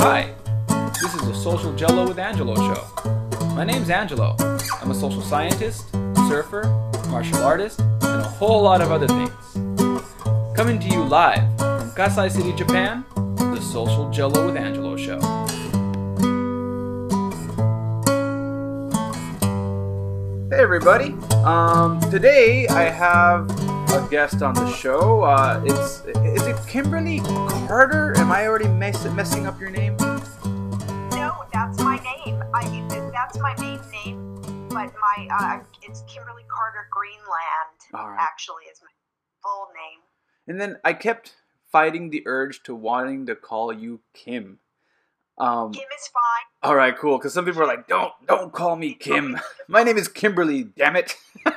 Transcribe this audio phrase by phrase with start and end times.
[0.00, 0.32] Hi,
[1.02, 3.48] this is the Social Jello with Angelo show.
[3.56, 4.36] My name's Angelo.
[4.80, 5.90] I'm a social scientist,
[6.28, 6.64] surfer,
[7.08, 9.30] martial artist, and a whole lot of other things.
[10.56, 13.04] Coming to you live from Kasai City, Japan,
[13.36, 15.18] the Social Jello with Angelo show.
[20.50, 21.14] Hey everybody.
[21.44, 23.48] Um, today I have
[23.90, 25.22] a guest on the show.
[25.22, 28.16] Uh, it's is it Kimberly Carter?
[28.16, 29.96] Am I already mess- messing up your name?
[29.98, 32.42] No, that's my name.
[32.54, 32.64] I
[33.12, 37.78] that's my main name, but my uh, it's Kimberly Carter Greenland.
[37.92, 38.16] Right.
[38.20, 38.90] Actually, is my
[39.42, 40.00] full name.
[40.46, 41.34] And then I kept
[41.70, 44.58] fighting the urge to wanting to call you Kim.
[45.38, 46.68] Um, Kim is fine.
[46.70, 47.16] all right, cool.
[47.18, 49.38] Because some people are like, "Don't, don't call me Kim.
[49.68, 50.64] My name is Kimberly.
[50.64, 51.16] Damn it."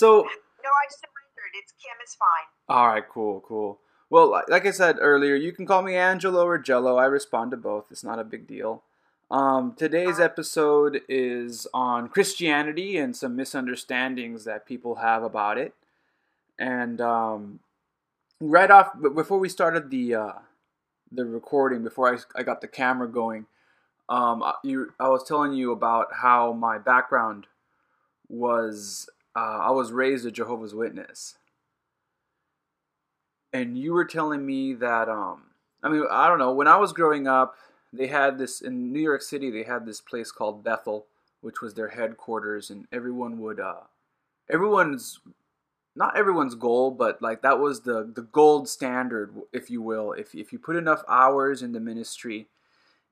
[0.00, 1.52] so, No, I surrendered.
[1.62, 2.76] It's Kim is fine.
[2.76, 3.78] all right, cool, cool.
[4.08, 6.96] Well, like I said earlier, you can call me Angelo or Jello.
[6.96, 7.86] I respond to both.
[7.92, 8.82] It's not a big deal.
[9.30, 15.74] Um, today's episode is on Christianity and some misunderstandings that people have about it.
[16.58, 17.60] And um,
[18.40, 20.32] right off, before we started the uh,
[21.12, 23.46] the recording, before I, I got the camera going,
[24.08, 27.46] um, you I was telling you about how my background
[28.28, 29.08] was.
[29.36, 31.36] Uh, I was raised a Jehovah's Witness,
[33.52, 35.42] and you were telling me that um,
[35.82, 37.54] I mean I don't know when I was growing up,
[37.92, 39.50] they had this in New York City.
[39.50, 41.06] They had this place called Bethel,
[41.40, 43.84] which was their headquarters, and everyone would uh,
[44.48, 45.20] everyone's
[45.96, 50.12] not everyone's goal, but like that was the the gold standard, if you will.
[50.12, 52.48] If if you put enough hours in the ministry,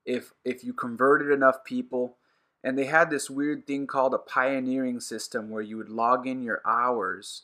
[0.07, 2.18] if if you converted enough people,
[2.63, 6.43] and they had this weird thing called a pioneering system where you would log in
[6.43, 7.43] your hours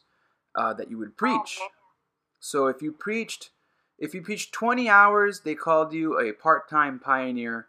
[0.55, 1.59] uh, that you would preach.
[1.61, 1.69] Oh,
[2.41, 3.51] So if you preached,
[3.99, 7.69] if you preached 20 hours, they called you a part-time pioneer.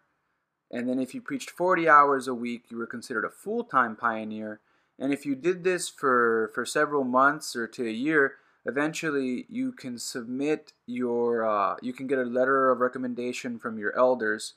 [0.71, 4.59] And then if you preached 40 hours a week, you were considered a full-time pioneer.
[4.97, 9.71] And if you did this for, for several months or to a year, eventually you
[9.71, 14.55] can submit your, uh, you can get a letter of recommendation from your elders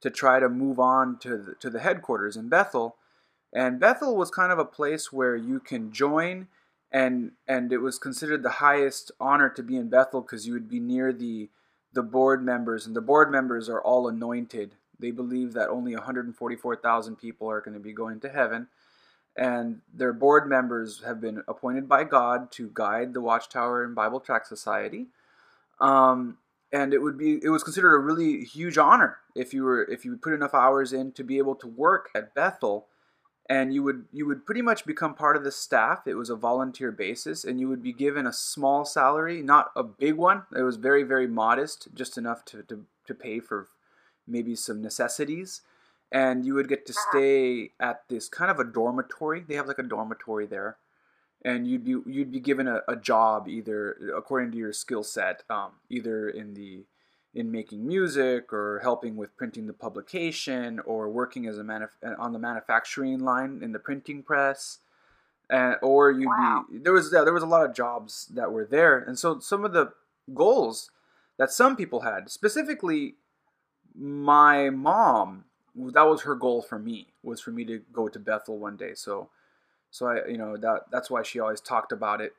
[0.00, 2.96] to try to move on to the, to the headquarters in Bethel.
[3.52, 6.48] And Bethel was kind of a place where you can join
[6.92, 10.68] and and it was considered the highest honor to be in Bethel because you would
[10.68, 11.48] be near the
[11.92, 14.76] the board members and the board members are all anointed.
[14.98, 18.68] They believe that only 144,000 people are going to be going to heaven
[19.36, 24.20] and their board members have been appointed by God to guide the Watchtower and Bible
[24.20, 25.06] Tract Society.
[25.80, 26.38] Um,
[26.74, 30.04] and it would be it was considered a really huge honor if you were if
[30.04, 32.88] you put enough hours in to be able to work at Bethel
[33.48, 36.06] and you would you would pretty much become part of the staff.
[36.06, 39.84] It was a volunteer basis and you would be given a small salary not a
[39.84, 40.42] big one.
[40.54, 43.68] It was very very modest just enough to, to, to pay for
[44.26, 45.62] maybe some necessities.
[46.10, 47.10] And you would get to uh-huh.
[47.10, 49.44] stay at this kind of a dormitory.
[49.46, 50.76] They have like a dormitory there
[51.44, 55.42] and you'd be you'd be given a, a job either according to your skill set
[55.50, 56.84] um, either in the
[57.34, 61.88] in making music or helping with printing the publication or working as a manuf-
[62.18, 64.78] on the manufacturing line in the printing press.
[65.50, 66.64] And or you'd Wow.
[66.70, 68.98] be there was yeah, there was a lot of jobs that were there.
[68.98, 69.92] And so some of the
[70.32, 70.90] goals
[71.36, 73.16] that some people had specifically
[73.94, 75.44] my mom
[75.76, 78.94] that was her goal for me was for me to go to Bethel one day.
[78.94, 79.28] So
[79.94, 82.32] so I you know that that's why she always talked about it.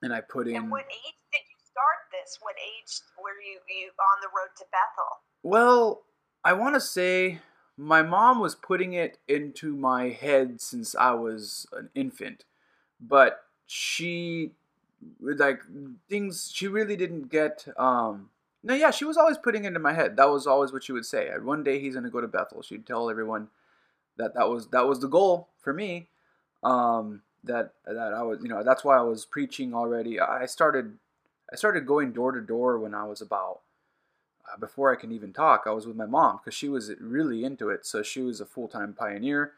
[0.00, 2.38] And I put in And what age did you start this?
[2.40, 5.18] What age were you you on the road to Bethel?
[5.42, 6.02] Well,
[6.44, 7.40] I want to say
[7.76, 12.44] my mom was putting it into my head since I was an infant,
[13.00, 14.52] but she
[15.20, 15.62] like
[16.08, 18.30] things she really didn't get um
[18.64, 20.16] no yeah she was always putting it in my head.
[20.16, 21.28] That was always what she would say.
[21.42, 22.62] One day he's going to go to bethel.
[22.62, 23.48] She'd tell everyone
[24.16, 26.06] that that was that was the goal for me
[26.62, 30.98] um that that i was you know that's why i was preaching already i started
[31.52, 33.60] i started going door to door when i was about
[34.52, 37.44] uh, before I can even talk, I was with my mom because she was really
[37.44, 37.84] into it.
[37.84, 39.52] So she was a full time pioneer.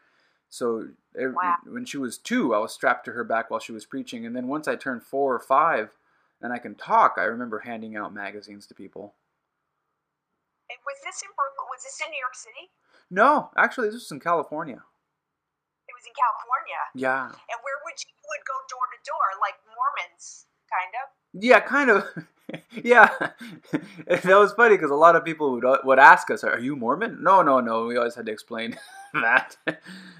[0.49, 1.55] So every, Wow.
[1.65, 4.25] when she was two, I was strapped to her back while she was preaching.
[4.25, 5.91] And then once I turned four or five
[6.41, 9.13] and I can talk, I remember handing out magazines to people.
[10.69, 11.67] And was this in Brooklyn?
[11.71, 12.71] Was this in New York City?
[13.09, 14.83] No, actually, this was in California.
[16.01, 16.81] Was in California.
[16.95, 17.25] Yeah.
[17.25, 21.05] And where would you would go door to door, like Mormons, kind of?
[21.33, 22.05] Yeah, kind of.
[22.83, 23.09] yeah,
[24.07, 27.21] that was funny because a lot of people would would ask us, "Are you Mormon?"
[27.21, 27.85] No, no, no.
[27.85, 28.77] We always had to explain
[29.13, 29.57] that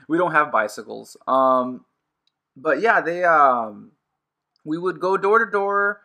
[0.07, 1.17] we don't have bicycles.
[1.27, 1.85] Um,
[2.55, 3.93] but yeah, they um,
[4.63, 6.01] we would go door to door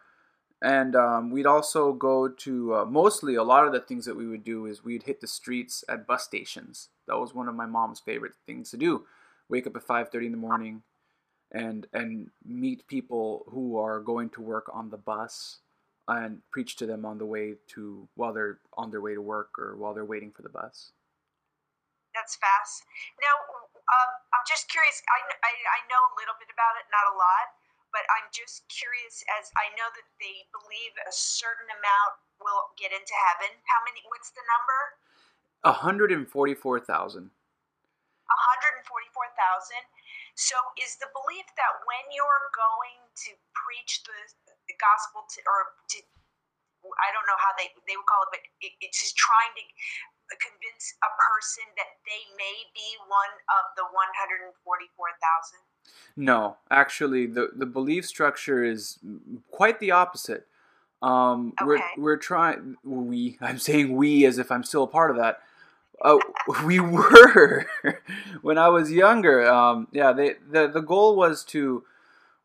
[0.62, 4.26] and um, we'd also go to uh, mostly a lot of the things that we
[4.26, 6.88] would do is we'd hit the streets at bus stations.
[7.06, 9.04] That was one of my mom's favorite things to do.
[9.48, 10.82] Wake up at 5:30 in the morning,
[11.52, 15.60] and and meet people who are going to work on the bus,
[16.08, 19.58] and preach to them on the way to while they're on their way to work
[19.58, 20.92] or while they're waiting for the bus.
[22.14, 22.82] That's fast.
[23.20, 23.36] Now,
[23.76, 25.02] um, I'm just curious.
[25.06, 27.46] I, I I know a little bit about it, not a lot
[27.96, 32.12] but I'm just curious as I know that they believe a certain amount
[32.44, 33.56] will get into heaven.
[33.64, 34.04] How many?
[34.12, 35.00] What's the number?
[35.64, 36.28] 144,000.
[36.28, 37.32] 144,000.
[40.36, 44.18] So is the belief that when you're going to preach the,
[44.68, 45.98] the gospel to, or to,
[47.00, 49.64] I don't know how they, they would call it, but it, it's just trying to
[50.34, 55.62] convince a person that they may be one of the 144,000?
[56.16, 58.98] No, actually, the the belief structure is
[59.50, 60.46] quite the opposite.
[61.02, 61.66] Um, okay.
[61.66, 62.76] We're we're trying.
[62.82, 65.40] We I'm saying we as if I'm still a part of that.
[66.02, 66.18] Uh,
[66.64, 67.66] we were
[68.42, 69.46] when I was younger.
[69.46, 71.84] Um, yeah, they, the the goal was to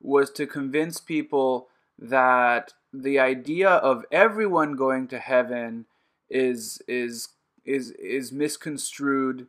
[0.01, 1.67] was to convince people
[1.99, 5.85] that the idea of everyone going to heaven
[6.29, 7.29] is is
[7.65, 9.47] is is misconstrued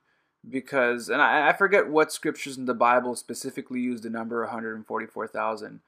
[0.48, 5.80] because and I, I forget what scriptures in the Bible specifically use the number 144,000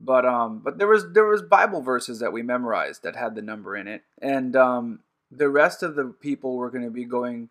[0.00, 3.42] but um but there was there was Bible verses that we memorized that had the
[3.42, 7.48] number in it and um the rest of the people were going to be going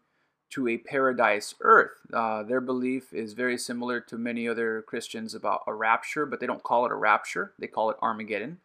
[0.52, 1.98] to a paradise earth.
[2.14, 6.48] Uh, their belief is very similar to many other Christians about a rapture, but they
[6.48, 8.60] don't call it a rapture; they call it Armageddon.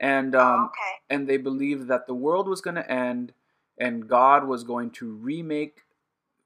[0.00, 1.02] And um, oh, okay.
[1.10, 3.32] and they believe that the world was going to end,
[3.78, 5.82] and God was going to remake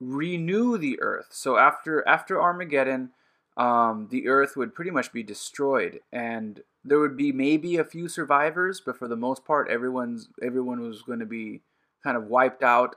[0.02, 1.28] renew the earth.
[1.30, 3.10] So after after Armageddon,
[3.56, 8.08] um, the earth would pretty much be destroyed, and there would be maybe a few
[8.08, 11.60] survivors, but for the most part, everyone's everyone was going to be
[12.02, 12.96] kind of wiped out.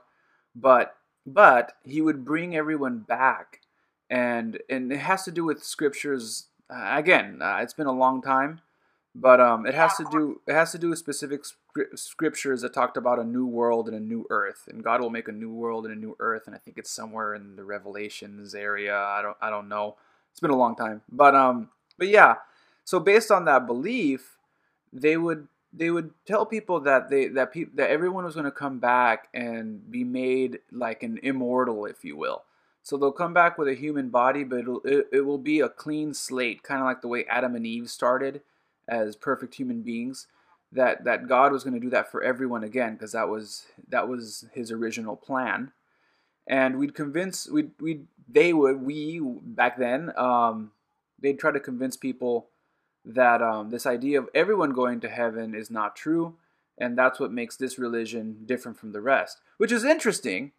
[0.54, 0.96] But
[1.26, 3.60] but he would bring everyone back,
[4.08, 6.46] and and it has to do with scriptures.
[6.70, 8.60] Uh, again, uh, it's been a long time,
[9.14, 11.44] but um, it has to do it has to do with specific
[11.94, 15.28] scriptures that talked about a new world and a new earth, and God will make
[15.28, 18.54] a new world and a new earth, and I think it's somewhere in the Revelations
[18.54, 18.96] area.
[18.96, 19.96] I don't I don't know.
[20.30, 22.36] It's been a long time, but um, but yeah.
[22.84, 24.36] So based on that belief,
[24.92, 28.50] they would they would tell people that they that pe- that everyone was going to
[28.50, 32.44] come back and be made like an immortal, if you will.
[32.82, 35.68] So they'll come back with a human body, but it'll, it, it will be a
[35.68, 38.42] clean slate, kind of like the way Adam and Eve started
[38.88, 40.28] as perfect human beings
[40.72, 44.08] that that God was going to do that for everyone again because that was that
[44.08, 45.72] was his original plan
[46.46, 50.72] and we'd convince we we they would we back then um,
[51.20, 52.48] they'd try to convince people
[53.06, 56.34] that um, this idea of everyone going to heaven is not true
[56.78, 60.52] and that's what makes this religion different from the rest which is interesting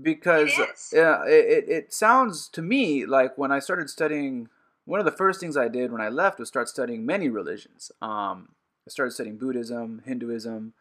[0.00, 0.50] because
[0.92, 4.48] it, uh, it, it sounds to me like when i started studying
[4.84, 7.90] one of the first things I did when I left was start studying many religions.
[8.02, 8.50] Um,
[8.86, 10.74] I started studying Buddhism, Hinduism.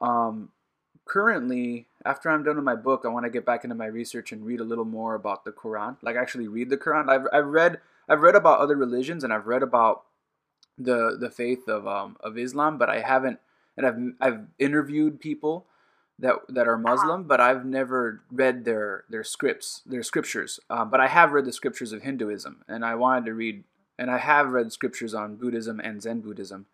[0.00, 0.50] Um,
[1.06, 4.32] currently, after I'm done with my book, I want to get back into my research
[4.32, 5.96] and read a little more about the Quran.
[6.02, 7.08] Like actually read the Quran.
[7.08, 10.02] I've, I've read I've read about other religions and I've read about
[10.82, 13.38] the the faith of um, of Islam, but I haven't.
[13.76, 15.66] And I've I've interviewed people
[16.18, 16.78] that that are.
[16.78, 20.60] Muslim, but I've never read their their scripts, their scriptures.
[20.68, 23.64] Um, but I have read the scriptures of Hinduism, and I wanted to read,
[23.98, 26.66] and I have read scriptures on Buddhism and Zen Buddhism.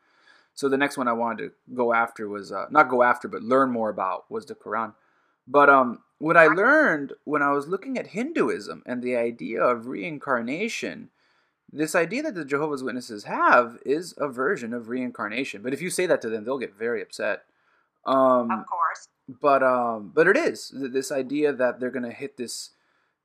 [0.54, 3.42] So the next one I wanted to go after was uh, not go after, but
[3.42, 4.94] learn more about was the Quran.
[5.46, 9.86] But um, what I learned when I was looking at Hinduism and the idea of
[9.86, 11.10] reincarnation,
[11.73, 15.62] this idea that the Jehovah's Witnesses have is a version of reincarnation.
[15.62, 17.44] But if you say that to them, they'll get very upset.
[18.04, 22.70] Um, of course but um, but it is this idea that they're gonna hit this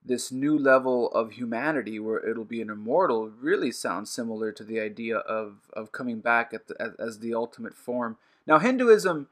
[0.04, 4.80] this new level of humanity where it'll be an immortal really sounds similar to the
[4.80, 8.18] idea of of coming back at the, as the ultimate form.
[8.48, 9.28] Now Hinduism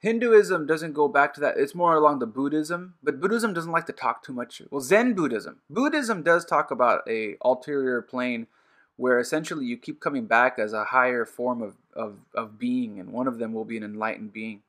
[0.00, 1.56] Hinduism doesn't go back to that.
[1.56, 4.60] It's more along the Buddhism, but Buddhism doesn't like to talk too much.
[4.70, 5.60] Well, Zen Buddhism.
[5.70, 8.46] Buddhism does talk about a ulterior plane
[8.96, 13.12] where essentially you keep coming back as a higher form of, of, of being, and
[13.12, 14.62] one of them will be an enlightened being.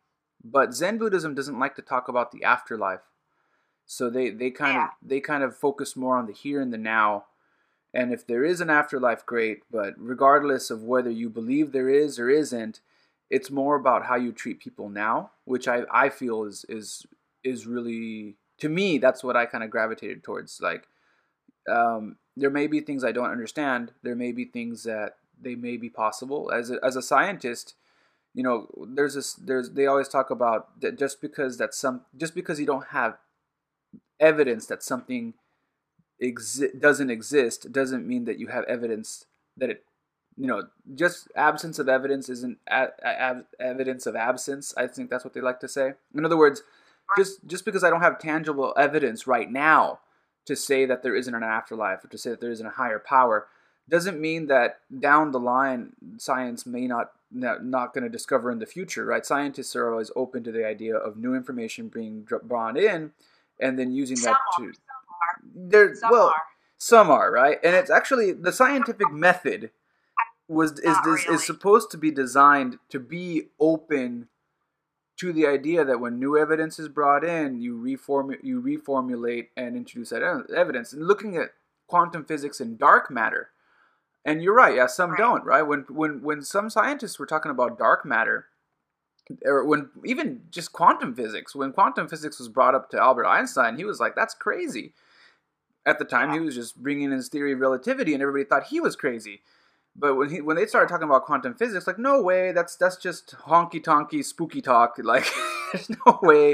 [0.44, 3.02] But Zen Buddhism doesn't like to talk about the afterlife.
[3.86, 4.86] So they, they kind yeah.
[4.86, 7.26] of they kind of focus more on the here and the now.
[7.94, 9.62] And if there is an afterlife, great.
[9.72, 12.82] But regardless of whether you believe there is or isn't,
[13.30, 17.06] it's more about how you treat people now, which I, I feel is is
[17.44, 20.60] is really to me that's what I kind of gravitated towards.
[20.62, 20.88] Like,
[21.70, 23.92] um, there may be things I don't understand.
[24.04, 26.52] There may be things that they may be possible.
[26.52, 27.76] As a, as a scientist,
[28.34, 32.36] you know, there's this, there's, they always talk about that just because that some, just
[32.36, 33.18] because you don't have
[34.20, 35.34] evidence that something
[36.22, 39.84] exi- doesn't exist doesn't mean that you have evidence that it
[40.38, 40.64] you know
[40.96, 45.42] just absence of evidence isn't a- a- evidence of absence i think that's what they
[45.42, 46.62] like to say in other words
[47.18, 50.00] just just because i don't have tangible evidence right now
[50.46, 53.00] to say that there isn't an afterlife or to say that there isn't a higher
[53.00, 53.48] power
[53.90, 58.60] doesn't mean that down the line science may not not, not going to discover in
[58.60, 62.78] the future right scientists are always open to the idea of new information being brought
[62.78, 63.12] in
[63.60, 65.70] and then using Some that are, to some are.
[65.70, 66.42] there Some well are.
[66.78, 69.72] some are right and it's actually the scientific method
[70.48, 71.36] was is Not is, really.
[71.36, 74.30] is supposed to be designed to be open
[75.18, 79.76] to the idea that when new evidence is brought in you reform you reformulate and
[79.76, 80.22] introduce that
[80.56, 80.94] evidence.
[80.94, 81.50] And looking at
[81.88, 83.50] quantum physics and dark matter
[84.24, 85.18] and you're right yeah some Right.
[85.20, 85.64] don't right?
[85.64, 88.46] When when when some scientists were talking about dark matter
[89.44, 93.76] or when even just quantum physics when quantum physics was brought up to albert einstein
[93.78, 94.94] he was like that's crazy.
[95.86, 98.68] At the time he was just bringing in his theory of relativity and everybody thought
[98.68, 99.42] he was crazy
[99.98, 102.98] but when he when they started talking about quantum physics like no way that's that's
[102.98, 105.26] just honky tonky spooky talk like
[105.74, 106.54] there's no way.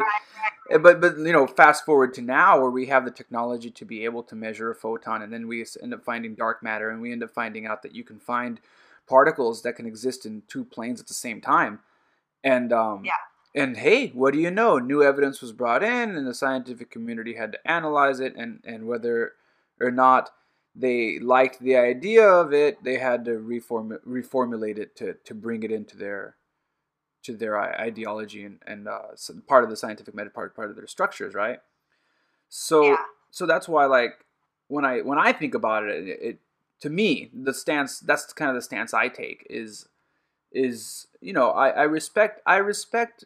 [0.82, 4.06] But but you know fast forward to now where we have the technology to be
[4.06, 7.12] able to measure a photon and then we end up finding dark matter and we
[7.12, 8.62] end up finding out that you can find
[9.08, 11.80] particles that can exist in two planes at the same time.
[12.44, 13.12] And um Yeah.
[13.62, 14.80] and hey what do you know?
[14.80, 18.88] New evidence was brought in and the scientific community had to analyze it and and
[18.88, 19.34] whether
[19.82, 20.32] or not
[20.76, 25.64] they liked the idea of it they had to reform reformulate it to to bring
[25.64, 26.36] it into their
[27.24, 30.76] to their ideology and and uh, so part of the scientific method part part of
[30.76, 31.60] their structures right
[32.50, 32.98] so Yeah.
[33.32, 34.26] so that's why like
[34.68, 36.40] when i when i think about it, it it
[36.82, 39.88] to me the stance that's kind of the stance i take is
[40.52, 43.26] is you know i i respect i respect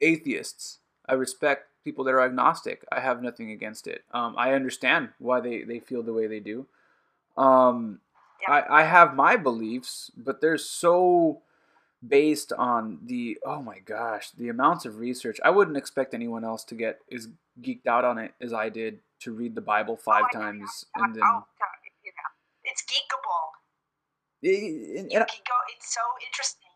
[0.00, 5.08] atheists i respect people that are agnostic i have nothing against it um i understand
[5.18, 6.66] why they they feel the way they do
[7.36, 8.00] um
[8.42, 8.54] Yeah.
[8.56, 11.40] I, I have my beliefs, but they're so
[12.06, 15.38] based on the oh my gosh, the amounts of research.
[15.42, 17.28] I wouldn't expect anyone else to get as
[17.64, 21.02] geeked out on it as I did to read the Bible five Oh, times Oh,
[21.02, 21.24] and then
[22.06, 22.30] you know,
[22.70, 23.44] it's geekable.
[24.42, 25.56] it, and can go.
[25.74, 26.72] It's so interesting.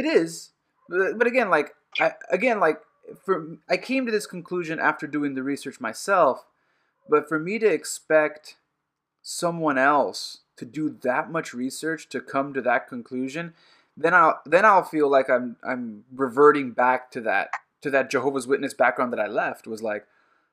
[0.00, 0.52] it is,
[0.88, 2.78] but, but again, like I, again, like
[3.14, 6.46] for I came to this conclusion after doing the research myself,
[7.08, 8.56] but for me to expect
[9.22, 13.54] someone else to do that much research to come to that conclusion,
[13.96, 17.50] then I'll then I'll feel like I'm I'm reverting back to that
[17.82, 20.06] to that Jehovah's Witness background that I left was like,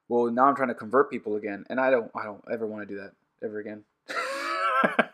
[0.08, 2.88] well now I'm trying to convert people again, and I don't I don't ever want
[2.88, 3.12] to do that
[3.44, 3.84] ever again.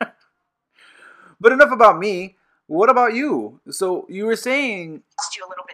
[1.39, 2.35] but enough about me.
[2.67, 3.61] What about you?
[3.69, 5.03] So you were saying
[5.43, 5.64] a little.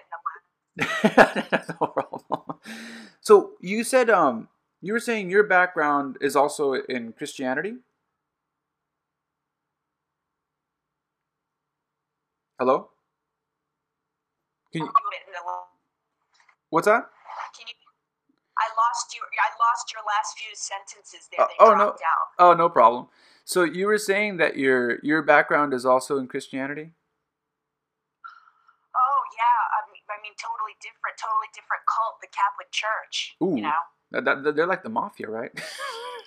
[1.03, 2.59] no problem.
[3.19, 4.47] So you said um
[4.81, 7.75] you were saying your background is also in Christianity?
[12.57, 12.89] Hello?
[14.71, 15.63] Can you, A little bit, Noah.
[16.69, 17.09] what's that?
[17.57, 17.73] Can you?
[18.57, 19.21] I lost you.
[19.25, 21.41] I lost your last few sentences there.
[21.41, 21.89] Uh, oh, no.
[21.89, 21.97] out.
[22.37, 23.07] Oh, no problem.
[23.43, 26.93] So you were saying that your your background is also in Christianity?
[28.93, 29.59] Oh yeah.
[29.73, 29.79] I
[30.21, 31.17] mean, I mean, totally different.
[31.17, 32.21] Totally different cult.
[32.21, 33.35] The Catholic Church.
[33.41, 33.55] Ooh.
[33.57, 33.81] You know.
[34.11, 35.51] That- that- they're like the mafia, right?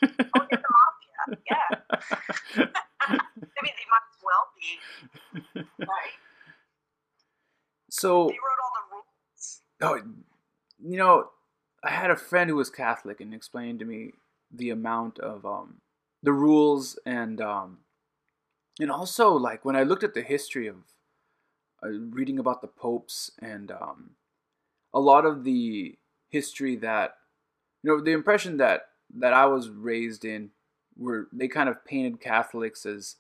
[0.05, 0.09] Oh,
[0.51, 1.39] they're the mafia.
[1.49, 1.69] Yeah.
[3.01, 4.69] I mean, they might as well be.
[5.81, 6.15] Right.
[7.89, 9.61] so They wrote all the rules.
[9.81, 9.97] Oh,
[10.83, 11.31] you know,
[11.83, 14.13] I had a friend who was Catholic and explained to me
[14.51, 15.77] the amount of um,
[16.23, 17.79] the rules and um,
[18.81, 20.77] and also like when I looked at the history of
[21.83, 24.11] uh, reading about the popes and um,
[24.93, 27.15] a lot of the history that
[27.83, 30.51] you know the impression that that I was raised in
[30.97, 33.17] were they kind of painted Catholics as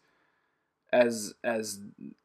[0.92, 1.80] as as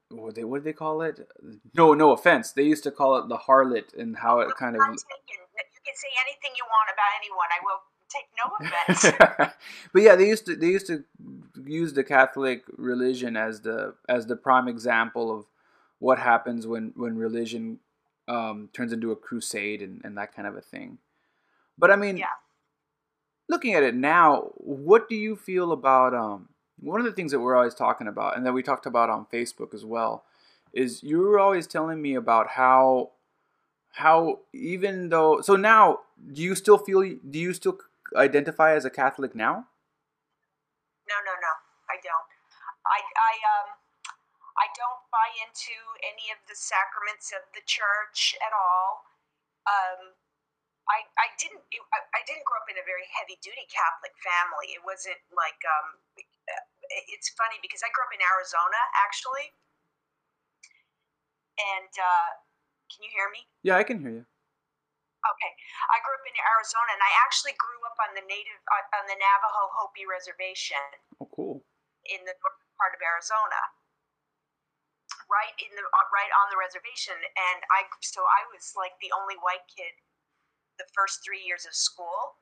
[0.09, 1.27] what they what did they call it?
[1.75, 2.51] No, no offense.
[2.51, 5.05] They used to call it the harlot and how it kind of I'm taken.
[5.73, 7.49] You can say anything you want about anyone.
[7.51, 9.53] I will take no offense.
[9.93, 11.03] but yeah, they used to they used to
[11.65, 15.45] use the Catholic religion as the as the prime example of
[15.99, 17.79] what happens when when religion
[18.27, 20.99] um, turns into a crusade and, and that kind of a thing.
[21.77, 22.27] But I mean, yeah.
[23.47, 27.39] looking at it now, what do you feel about um one of the things that
[27.39, 30.23] we're always talking about and that we talked about on Facebook as well
[30.71, 33.11] is you were always telling me about how
[33.93, 35.99] how even though so now
[36.31, 37.79] do you still feel do you still
[38.15, 39.67] identify as a Catholic now?
[41.09, 41.53] No, no, no.
[41.89, 42.29] I don't.
[42.85, 43.67] I, I, um,
[44.57, 45.75] I don't buy into
[46.05, 49.05] any of the sacraments of the church at all.
[49.65, 50.17] Um,
[50.89, 51.61] I, I didn't
[51.93, 54.73] I, I didn't grow up in a very heavy duty Catholic family.
[54.73, 56.01] It wasn't like um,
[57.13, 59.53] it's funny because I grew up in Arizona actually,
[61.61, 62.29] and uh,
[62.89, 63.45] can you hear me?
[63.61, 64.25] Yeah, I can hear you.
[65.19, 65.51] Okay,
[65.93, 68.57] I grew up in Arizona, and I actually grew up on the native
[68.97, 70.81] on the Navajo Hopi Reservation.
[71.21, 71.61] Oh, cool.
[72.09, 73.61] In the northern part of Arizona,
[75.29, 79.13] right in the uh, right on the reservation, and I so I was like the
[79.13, 79.93] only white kid
[80.81, 82.41] the first three years of school,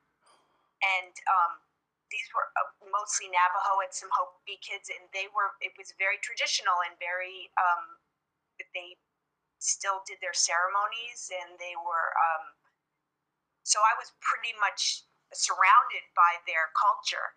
[0.79, 1.60] and um,
[2.08, 5.51] these were uh, mostly Navajo and some Hopi kids, and they were.
[5.60, 7.51] It was very traditional and very.
[7.60, 8.00] Um,
[8.74, 8.98] they
[9.60, 12.10] still did their ceremonies, and they were.
[12.15, 12.56] Um,
[13.67, 15.03] so I was pretty much
[15.36, 17.36] surrounded by their culture,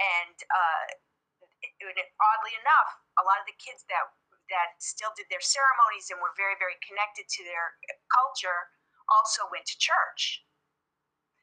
[0.00, 0.84] and uh,
[1.62, 2.90] it, oddly enough,
[3.20, 4.04] a lot of the kids that
[4.50, 7.78] that still did their ceremonies and were very very connected to their
[8.10, 8.72] culture
[9.10, 10.42] also went to church.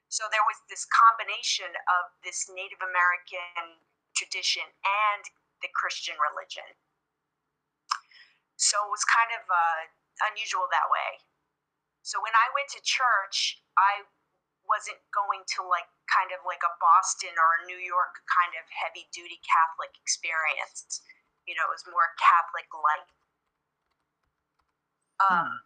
[0.07, 3.83] So there was this combination of this Native American
[4.15, 5.23] tradition and
[5.59, 6.65] the Christian religion.
[8.55, 9.81] So it was kind of uh,
[10.31, 11.21] unusual that way.
[12.01, 14.07] So when I went to church, I
[14.67, 18.63] wasn't going to like kind of like a Boston or a New York kind of
[18.71, 21.01] heavy duty Catholic experience.
[21.47, 23.09] You know, it was more Catholic light.
[25.17, 25.57] Um, hmm.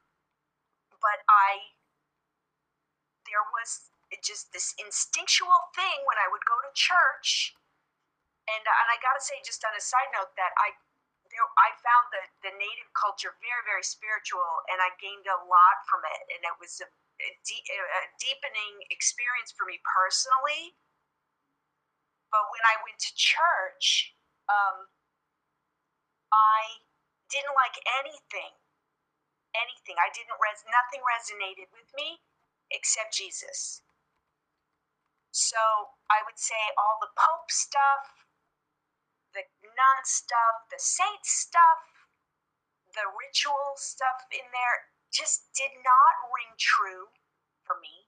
[1.02, 1.76] But I
[3.26, 3.90] there was
[4.20, 7.56] just this instinctual thing when I would go to church,
[8.46, 10.76] and and I gotta say, just on a side note, that I
[11.32, 15.78] there I found the the native culture very very spiritual, and I gained a lot
[15.88, 20.78] from it, and it was a, a, a deepening experience for me personally.
[22.32, 24.16] But when I went to church,
[24.48, 24.88] um,
[26.32, 26.88] I
[27.28, 28.56] didn't like anything,
[29.54, 30.00] anything.
[30.00, 32.24] I didn't res nothing resonated with me
[32.72, 33.84] except Jesus.
[35.32, 35.60] So
[36.12, 38.28] I would say all the Pope stuff,
[39.32, 42.08] the nun stuff, the saint stuff,
[42.96, 47.12] the ritual stuff in there just did not ring true
[47.68, 48.08] for me,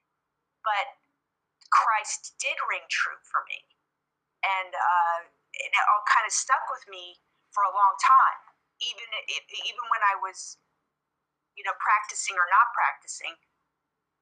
[0.63, 0.97] but
[1.69, 3.59] Christ did ring true for me.
[4.43, 5.19] And uh,
[5.55, 7.19] it all kind of stuck with me
[7.55, 8.41] for a long time,
[8.81, 9.07] even,
[9.63, 10.57] even when I was,
[11.55, 13.35] you know, practicing or not practicing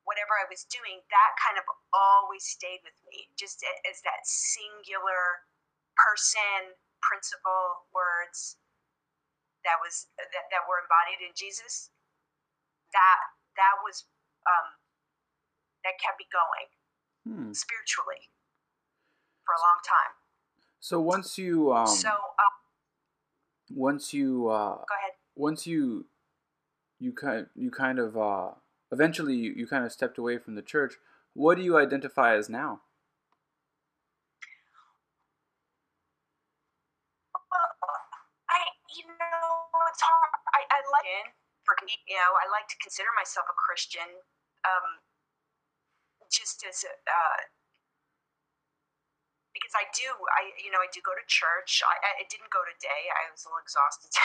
[0.04, 5.46] whatever I was doing, that kind of always stayed with me, just as that singular
[5.94, 6.74] person,
[7.06, 8.58] principle, words
[9.62, 11.94] that was that, that were embodied in Jesus.
[12.93, 13.19] That
[13.56, 14.06] that was
[14.47, 14.67] um,
[15.84, 16.67] that kept me going
[17.23, 17.54] hmm.
[17.54, 18.32] spiritually
[19.45, 20.13] for a long time.
[20.80, 22.56] So once you um, so um,
[23.69, 25.13] once you uh, go ahead.
[25.36, 26.06] Once you
[26.99, 28.49] you kind you kind of uh,
[28.91, 30.95] eventually you, you kind of stepped away from the church.
[31.34, 32.82] What do you identify as now?
[38.49, 38.60] I,
[38.97, 39.47] you know,
[39.89, 40.32] it's hard.
[40.54, 41.40] I, I like it.
[41.65, 44.08] For me, you know, I like to consider myself a Christian,
[44.65, 45.06] um,
[46.34, 47.41] just as a, uh,
[49.52, 51.84] because I do, I you know, I do go to church.
[51.84, 53.12] I, I didn't go today.
[53.12, 54.21] I was a little exhausted to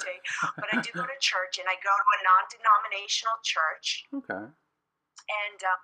[0.00, 0.20] today,
[0.56, 4.08] but I do go to church, and I go to a non-denominational church.
[4.10, 4.44] Okay.
[5.30, 5.80] And um,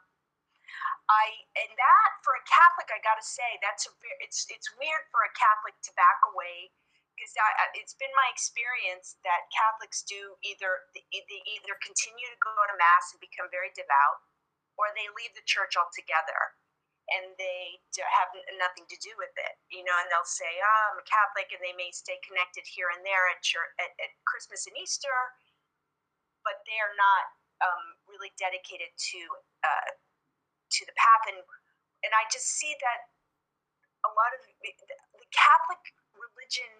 [1.07, 4.73] I and that for a Catholic, I got to say, that's a very, it's it's
[4.75, 6.75] weird for a Catholic to back away
[7.16, 7.33] because
[7.72, 13.16] it's been my experience that Catholics do either they either continue to go to mass
[13.16, 14.20] and become very devout,
[14.76, 16.55] or they leave the church altogether
[17.14, 20.98] and they have nothing to do with it, you know, and they'll say, oh, I'm
[20.98, 24.66] a Catholic, and they may stay connected here and there at, church, at, at Christmas
[24.66, 25.14] and Easter,
[26.42, 27.24] but they are not
[27.62, 29.20] um, really dedicated to
[29.62, 29.90] uh,
[30.66, 31.24] to the path.
[31.31, 31.40] And
[32.02, 33.00] and I just see that
[34.02, 35.83] a lot of the Catholic
[36.14, 36.70] religion,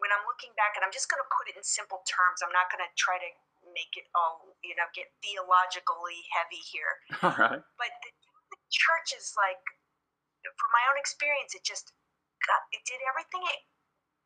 [0.00, 2.52] when I'm looking back, and I'm just going to put it in simple terms, I'm
[2.52, 3.30] not going to try to
[3.76, 6.92] make it all, you know, get theologically heavy here.
[7.24, 7.60] All right.
[7.76, 9.60] But the church is like,
[10.42, 11.92] from my own experience, it just
[12.48, 13.60] got, it did everything it,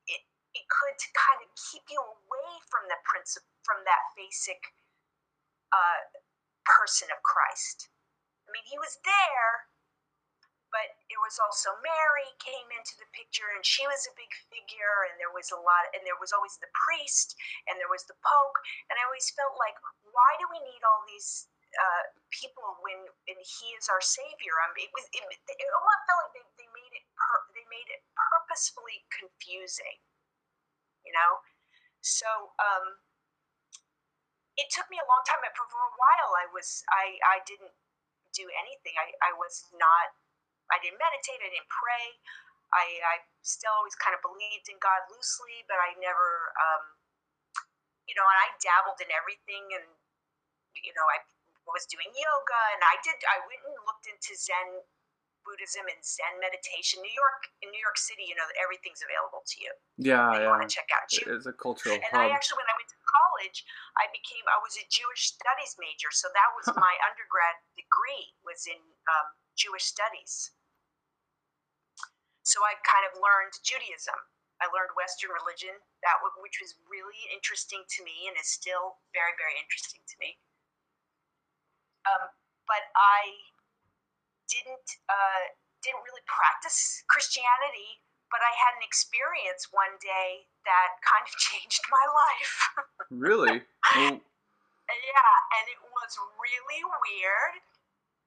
[0.06, 0.22] it,
[0.54, 4.62] it could to kind of keep you away from the principle, from that basic
[5.74, 6.00] uh,
[6.62, 7.90] person of Christ.
[8.46, 9.73] I mean, he was there,
[10.74, 15.06] but it was also Mary came into the picture, and she was a big figure,
[15.06, 17.38] and there was a lot, and there was always the priest,
[17.70, 18.58] and there was the pope,
[18.90, 23.38] and I always felt like, why do we need all these uh, people when and
[23.38, 24.54] he is our savior.
[24.66, 27.04] Um, it was it, it almost felt like they, they made it
[27.54, 29.98] they made it purposefully confusing,
[31.02, 31.42] you know.
[32.02, 33.02] so um,
[34.54, 35.42] it took me a long time.
[35.54, 37.74] For, for a while, I was I I didn't
[38.34, 38.94] do anything.
[38.98, 40.14] I I was not.
[40.72, 41.40] I didn't meditate.
[41.40, 42.06] I didn't pray.
[42.72, 46.54] I I still always kind of believed in God loosely, but I never.
[46.56, 46.84] Um,
[48.04, 49.86] you know, and I dabbled in everything, and
[50.76, 51.24] you know, I
[51.72, 53.16] was doing yoga, and I did.
[53.24, 54.84] I went and looked into Zen
[55.44, 57.04] Buddhism and Zen meditation.
[57.04, 59.72] New York, in New York City, you know, everything's available to you.
[60.00, 60.52] Yeah, you yeah.
[60.52, 61.06] want to check out.
[61.08, 62.24] It's a cultural and hub.
[62.24, 63.64] I actually, when I went to college,
[64.00, 68.64] I became I was a Jewish studies major, so that was my undergrad degree was
[68.66, 70.52] in um, Jewish studies.
[72.44, 74.18] So I kind of learned Judaism.
[74.62, 75.74] I learned Western religion,
[76.06, 80.38] that which was really interesting to me and is still very, very interesting to me.
[82.06, 82.30] Um,
[82.68, 83.50] but I
[84.46, 85.44] didn't uh,
[85.82, 91.84] didn't really practice Christianity, but I had an experience one day that kind of changed
[91.90, 92.54] my life.
[93.10, 93.58] really?
[94.84, 97.54] Well, yeah, and it was really weird.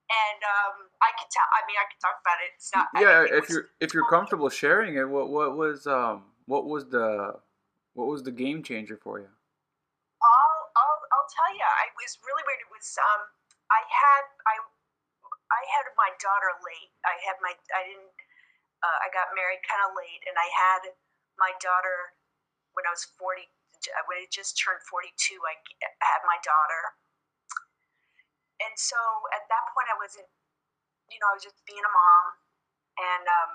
[0.08, 1.44] And um, I could tell.
[1.52, 2.56] I mean, I could talk about it.
[2.56, 2.88] It's not.
[2.96, 6.88] yeah, if was- you're if you're comfortable sharing it, what what was um what was
[6.88, 7.36] the
[7.92, 9.28] what was the game changer for you?
[9.28, 11.62] I'll, I'll, I'll tell you.
[11.62, 12.62] I was really weird.
[12.64, 13.22] It was um,
[13.68, 14.54] I had I
[15.52, 16.92] I had my daughter late.
[17.04, 18.16] I had my I didn't.
[18.80, 20.94] Uh, I got married kind of late, and I had
[21.36, 22.16] my daughter
[22.72, 23.44] when I was forty.
[24.08, 25.54] When I just turned forty-two, I
[26.02, 26.80] had my daughter,
[28.62, 28.98] and so
[29.34, 30.28] at that point, I wasn't.
[31.08, 32.26] You know, I was just being a mom,
[33.00, 33.52] and um,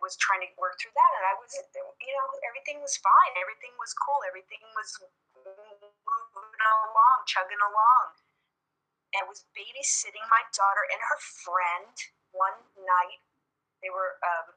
[0.00, 1.68] was trying to work through that, and I wasn't.
[1.74, 3.32] You know, everything was fine.
[3.36, 4.22] Everything was cool.
[4.24, 4.90] Everything was
[5.36, 8.16] moving along, chugging along
[9.16, 11.94] and was babysitting my daughter and her friend
[12.36, 13.22] one night.
[13.80, 14.56] They were um,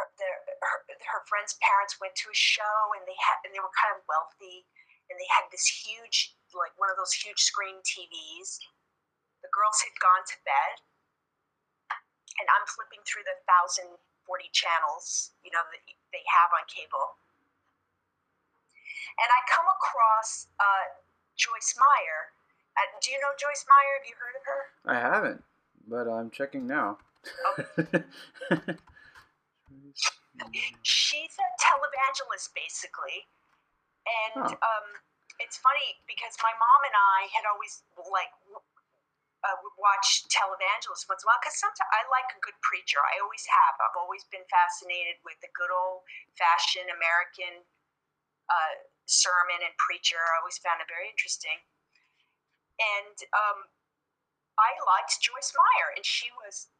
[0.00, 3.60] her, their, her, her friend's parents went to a show and they had and they
[3.60, 4.64] were kind of wealthy
[5.12, 8.60] and they had this huge like one of those huge screen TVs.
[9.44, 10.74] The girls had gone to bed
[12.40, 13.92] and I'm flipping through the thousand
[14.24, 15.82] forty channels, you know, that
[16.16, 17.20] they have on cable.
[19.20, 20.88] And I come across uh,
[21.36, 22.32] Joyce Meyer,
[22.76, 24.00] uh, do you know Joyce Meyer?
[24.00, 24.60] Have you heard of her?
[24.88, 25.44] I haven't,
[25.88, 26.96] but I'm checking now.
[30.82, 33.28] She's a televangelist, basically,
[34.06, 34.56] and Huh.
[34.58, 34.86] um,
[35.40, 38.30] it's funny because my mom and I had always like
[39.42, 43.02] uh, would watch televangelists once in a while because sometimes I like a good preacher.
[43.02, 43.74] I always have.
[43.82, 46.06] I've always been fascinated with the good old
[46.38, 47.66] fashioned American
[48.46, 48.74] uh,
[49.06, 50.18] sermon and preacher.
[50.18, 51.58] I always found it very interesting.
[52.78, 53.58] And um,
[54.58, 56.70] I liked Joyce Meyer, and she was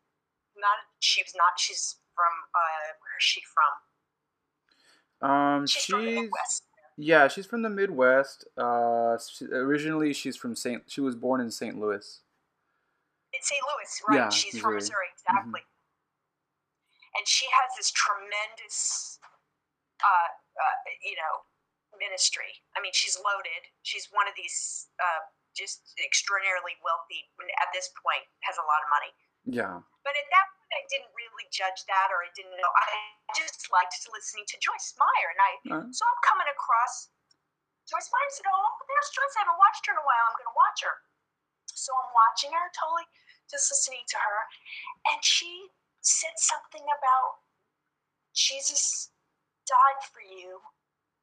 [0.58, 0.86] not.
[1.02, 1.58] She was not.
[1.58, 2.34] She's from.
[2.54, 3.72] Uh, where is she from?
[5.22, 6.66] um, She's, from the Midwest.
[6.96, 8.44] Yeah, she's from the Midwest.
[8.56, 10.84] Uh, she, originally she's from Saint.
[10.86, 11.78] She was born in St.
[11.78, 12.20] Louis.
[13.32, 13.60] In St.
[13.64, 14.16] Louis, right?
[14.16, 15.08] Yeah, she's from Missouri.
[15.08, 15.64] Missouri, exactly.
[17.16, 19.20] And she has this tremendous,
[20.00, 21.44] uh, uh, you know,
[21.96, 22.48] ministry.
[22.76, 23.68] I mean, she's loaded.
[23.84, 27.28] She's one of these uh, just extraordinarily wealthy.
[27.60, 29.12] At this point, has a lot of money.
[29.46, 29.82] Yeah.
[30.02, 32.72] But at that point, I didn't really judge that, or I didn't know.
[32.78, 32.86] I
[33.38, 35.94] just liked listening to Joyce Meyer, and I Alright.
[35.94, 37.10] so I'm coming across
[37.86, 38.26] Joyce Meyer.
[38.26, 39.34] and said, "Oh, there's Joyce.
[39.38, 40.24] I haven't watched her in a while.
[40.30, 40.96] I'm going to watch her."
[41.66, 43.06] So I'm watching her, totally
[43.50, 44.38] just listening to her,
[45.12, 47.42] and she said something about
[48.34, 49.10] Jesus
[49.66, 50.60] died for you.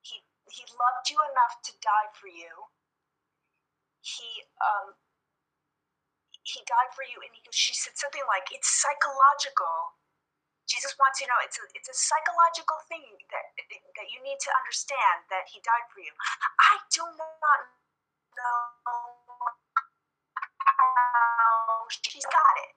[0.01, 2.69] He he loved you enough to die for you.
[4.01, 4.95] He um
[6.49, 9.93] he died for you and he she said something like it's psychological.
[10.65, 14.37] Jesus wants you to know it's a, it's a psychological thing that that you need
[14.41, 16.13] to understand that he died for you.
[16.61, 17.59] I do not
[18.33, 18.57] know
[20.65, 22.73] how she's got it.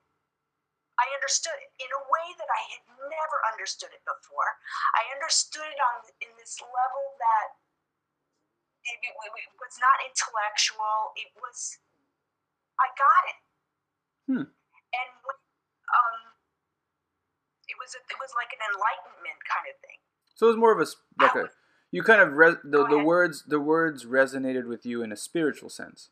[1.01, 4.61] I understood it in a way that i had never understood it before.
[4.93, 7.47] I understood it on in this level that
[8.85, 11.17] it, it, it was not intellectual.
[11.17, 11.81] It was
[12.81, 13.39] i got it
[14.33, 14.49] Hmm.
[14.49, 15.39] and when,
[15.93, 16.19] um,
[17.69, 20.01] it was a, it was like an enlightenment kind of thing.
[20.33, 20.89] So it was more of a
[21.21, 21.53] like a
[21.93, 25.69] you kind of res, the the words the words resonated with you in a spiritual
[25.69, 26.09] sense.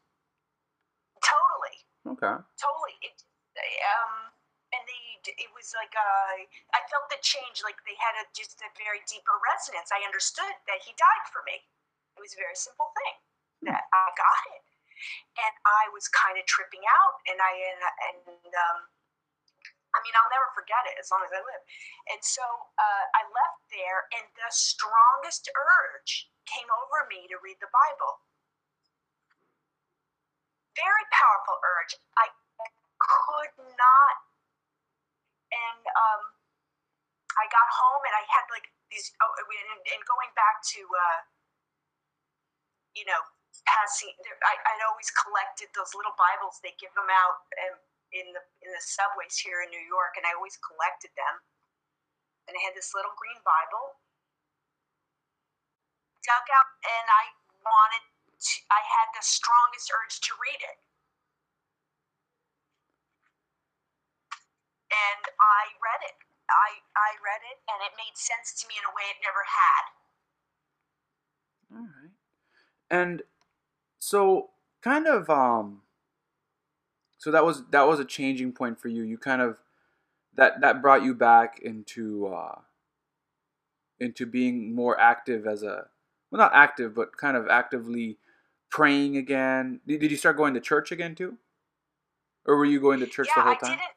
[1.24, 2.36] Totally, Okay.
[2.60, 2.96] totally.
[3.00, 3.16] It,
[3.56, 4.36] um,
[4.76, 5.02] and they,
[5.40, 6.44] it was like uh,
[6.76, 7.64] I felt the change.
[7.64, 9.88] Like they had a just a very deeper resonance.
[9.88, 11.64] I understood that he died for me.
[12.14, 13.16] It was a very simple thing
[13.72, 14.62] that I got it,
[15.36, 18.78] and I was kind of tripping out, and I and, and um,
[19.90, 21.62] I mean, I'll never forget it as long as I live.
[22.14, 22.44] And so
[22.78, 28.22] uh, I left there, and the strongest urge came over me to read the Bible.
[30.78, 31.98] Very powerful urge.
[32.14, 32.30] I
[33.02, 34.16] could not.
[35.50, 36.22] And um,
[37.34, 39.10] I got home, and I had like these.
[39.18, 41.18] Oh, and, and going back to, uh,
[42.94, 43.18] you know,
[43.66, 44.14] passing.
[44.42, 46.58] I, I'd always collected those little Bibles.
[46.62, 47.46] They give them out.
[47.58, 47.74] And,
[48.12, 51.34] in the in the subways here in New York, and I always collected them.
[52.50, 53.94] And I had this little green Bible,
[56.26, 57.24] dug out, and I
[57.62, 58.04] wanted
[58.42, 58.54] to.
[58.74, 60.78] I had the strongest urge to read it,
[64.90, 66.18] and I read it.
[66.50, 69.46] I I read it, and it made sense to me in a way it never
[69.46, 69.84] had.
[71.74, 72.14] All right,
[72.90, 73.22] and
[74.00, 74.50] so
[74.82, 75.82] kind of um
[77.18, 79.02] so that was that was a changing point for you.
[79.02, 79.58] You kind of
[80.36, 82.60] that that brought you back into uh,
[84.00, 85.86] into being more active as a
[86.30, 88.16] well, not active, but kind of actively
[88.70, 89.80] praying again.
[89.86, 91.36] Did, did you start going to church again too,
[92.46, 93.72] or were you going to church yeah, the whole time?
[93.72, 93.96] I didn't.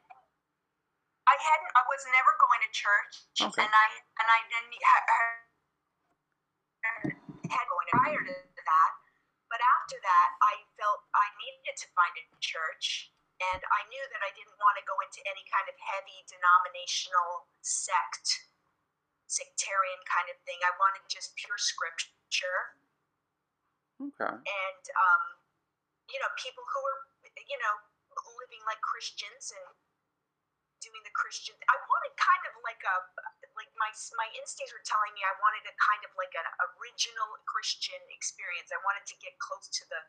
[1.24, 1.72] I hadn't.
[1.72, 3.62] I was never going to church, okay.
[3.64, 3.86] and I
[4.20, 4.74] and I didn't
[7.48, 8.53] had going prior to
[9.84, 14.32] after that, I felt I needed to find a church and I knew that I
[14.32, 18.48] didn't want to go into any kind of heavy denominational sect,
[19.28, 20.56] sectarian kind of thing.
[20.64, 22.80] I wanted just pure scripture.
[24.00, 24.40] Okay.
[24.40, 25.22] And, um,
[26.08, 27.00] you know, people who were,
[27.44, 27.74] you know,
[28.40, 29.68] living like Christians and
[30.84, 31.56] doing the Christian.
[31.64, 32.96] I wanted kind of like a
[33.56, 33.88] like my
[34.20, 36.44] my instincts were telling me I wanted a kind of like an
[36.76, 38.68] original Christian experience.
[38.68, 40.00] I wanted to get close to the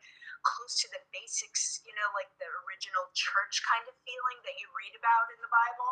[0.43, 4.67] close to the basics, you know, like the original church kind of feeling that you
[4.75, 5.91] read about in the Bible.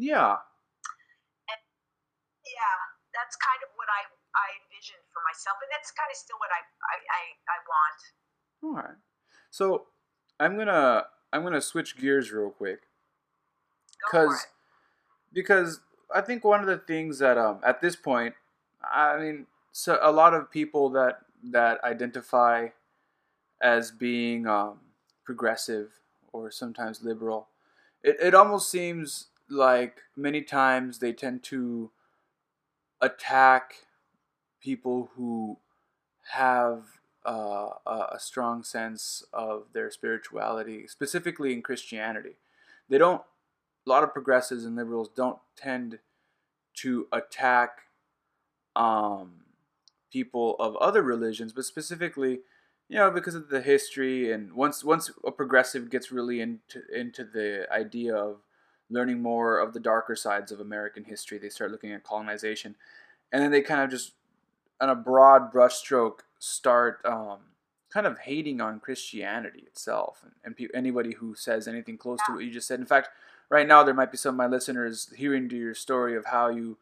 [0.00, 0.40] Yeah.
[1.52, 1.60] And
[2.48, 2.78] yeah,
[3.12, 6.50] that's kind of what I I envisioned for myself, and that's kind of still what
[6.50, 8.00] I I I, I want.
[8.64, 9.00] All right.
[9.52, 9.92] So
[10.40, 11.04] I'm gonna
[11.36, 12.88] I'm gonna switch gears real quick
[14.06, 14.46] because
[15.32, 15.80] because
[16.14, 18.34] I think one of the things that um, at this point,
[18.82, 22.68] I mean, so a lot of people that that identify
[23.60, 24.80] as being um,
[25.24, 25.90] progressive
[26.32, 27.48] or sometimes liberal,
[28.02, 31.90] it it almost seems like many times they tend to
[33.00, 33.74] attack
[34.62, 35.58] people who
[36.32, 36.84] have
[37.26, 42.36] uh, a strong sense of their spirituality, specifically in Christianity.
[42.88, 43.22] They don't
[43.86, 45.98] a lot of progressives and liberals don't tend
[46.74, 47.82] to attack
[48.74, 49.44] um,
[50.12, 52.40] people of other religions, but specifically,
[52.88, 57.24] you know, because of the history and once once a progressive gets really into into
[57.24, 58.38] the idea of
[58.90, 62.74] learning more of the darker sides of American history, they start looking at colonization,
[63.32, 64.12] and then they kind of just,
[64.80, 67.38] on a broad brushstroke, start um,
[67.90, 72.34] kind of hating on Christianity itself and, and pe- anybody who says anything close to
[72.34, 72.78] what you just said.
[72.78, 73.08] In fact,
[73.50, 76.48] right now there might be some of my listeners hearing to your story of how
[76.48, 76.78] you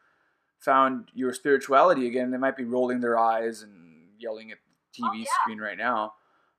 [0.58, 2.30] found your spirituality again.
[2.30, 4.58] They might be rolling their eyes and yelling at
[4.94, 5.24] the TV oh, yeah.
[5.42, 6.14] screen right now.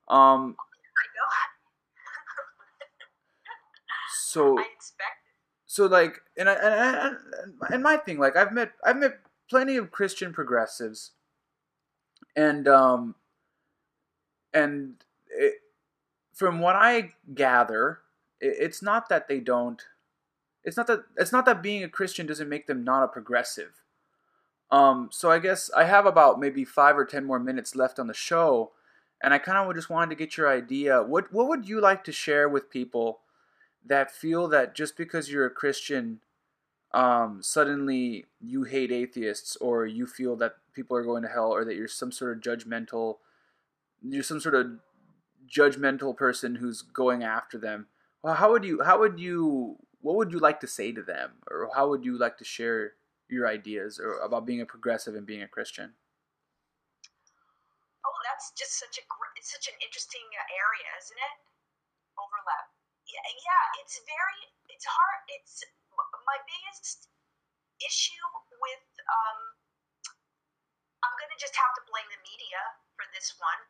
[0.07, 0.55] Um,
[4.33, 4.57] so
[5.65, 7.17] so like and I, and,
[7.61, 11.11] I, and my thing like I've met I've met plenty of Christian progressives
[12.35, 13.15] and um
[14.53, 14.95] and
[15.29, 15.55] it,
[16.33, 17.99] from what I gather
[18.39, 19.81] it, it's not that they don't
[20.63, 23.83] it's not that it's not that being a Christian doesn't make them not a progressive.
[24.71, 28.07] Um, so I guess I have about maybe five or ten more minutes left on
[28.07, 28.71] the show,
[29.21, 31.03] and I kind of just wanted to get your idea.
[31.03, 33.19] What what would you like to share with people
[33.85, 36.21] that feel that just because you're a Christian,
[36.93, 41.65] um, suddenly you hate atheists, or you feel that people are going to hell, or
[41.65, 43.17] that you're some sort of judgmental,
[44.01, 44.79] you're some sort of
[45.47, 47.87] judgmental person who's going after them.
[48.23, 51.39] Well, how would you how would you what would you like to say to them,
[51.47, 52.99] or how would you like to share
[53.31, 55.95] your ideas or about being a progressive and being a Christian?
[58.03, 59.03] Oh, that's just such a
[59.39, 61.35] it's such an interesting uh, area, isn't it?
[62.19, 62.67] Overlap.
[63.07, 65.19] Yeah, yeah, it's very it's hard.
[65.39, 65.63] It's
[66.27, 67.07] my biggest
[67.79, 68.27] issue
[68.59, 68.85] with.
[69.07, 69.39] Um,
[70.99, 72.59] I'm gonna just have to blame the media
[72.99, 73.61] for this one,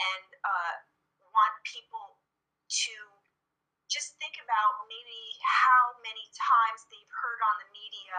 [0.00, 0.72] and uh,
[1.20, 2.16] want people
[2.80, 3.19] to
[3.90, 8.18] just think about maybe how many times they've heard on the media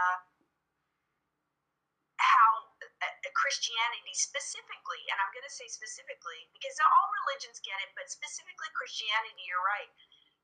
[2.21, 7.81] how uh, uh, Christianity specifically, and I'm going to say specifically because all religions get
[7.81, 9.89] it, but specifically Christianity, you're right.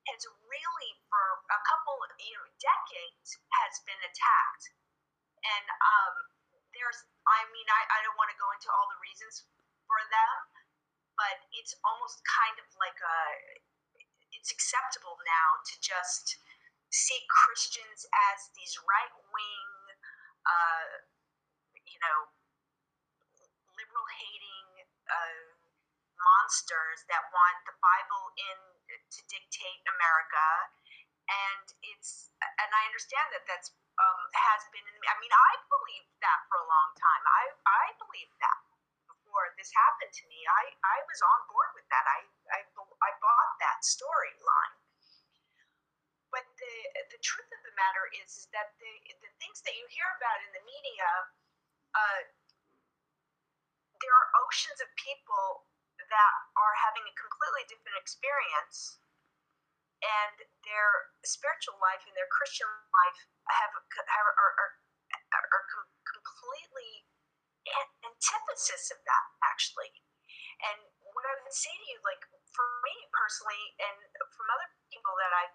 [0.10, 4.66] has really, for a couple, you know, decades, has been attacked.
[5.44, 6.14] And um,
[6.74, 9.46] there's, I mean, I, I don't want to go into all the reasons
[9.86, 10.38] for them,
[11.20, 13.20] but it's almost kind of like a,
[14.38, 16.38] it's acceptable now to just
[16.94, 19.70] see Christians as these right wing,
[20.46, 20.88] uh,
[21.90, 22.18] you know,
[23.76, 24.70] liberal hating
[25.10, 25.42] uh,
[26.22, 30.48] monsters that want the Bible in to dictate America,
[31.28, 34.86] and it's and I understand that that's um, has been.
[34.86, 37.24] I mean, I believed that for a long time.
[37.28, 38.60] I I believed that
[39.12, 40.40] before this happened to me.
[40.48, 42.06] I I was on board with that.
[42.08, 42.20] I
[42.56, 44.76] I I bought that storyline.
[46.32, 46.76] But the
[47.12, 50.38] the truth of the matter is, is that the the things that you hear about
[50.44, 51.10] in the media,
[51.94, 52.22] uh,
[54.02, 59.02] there are oceans of people that are having a completely different experience
[60.06, 64.72] and their spiritual life and their Christian life have, have are, are,
[65.34, 65.66] are
[66.06, 67.08] completely
[68.06, 69.90] antithesis of that actually.
[70.64, 70.80] And
[71.14, 72.22] what I would say to you, like
[72.54, 73.98] for me personally, and
[74.34, 75.46] from other people that I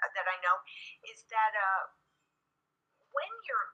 [0.00, 0.60] that I know,
[1.08, 1.92] is that uh,
[3.12, 3.68] when you're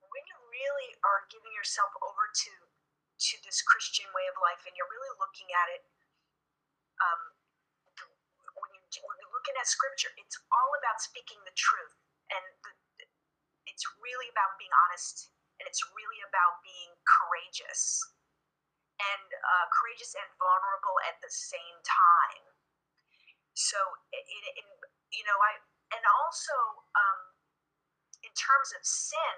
[0.00, 2.52] when you really are giving yourself over to
[3.30, 5.82] to this Christian way of life, and you're really looking at it.
[6.98, 7.20] Um,
[8.54, 11.94] when, you, when you're looking at Scripture, it's all about speaking the truth,
[12.30, 12.72] and the,
[13.66, 18.02] it's really about being honest, and it's really about being courageous,
[18.98, 22.44] and uh, courageous and vulnerable at the same time.
[23.54, 23.78] So,
[24.10, 24.66] it, it,
[25.14, 25.62] you know, I
[25.94, 26.56] and also
[26.98, 27.20] um,
[28.26, 29.34] in terms of sin,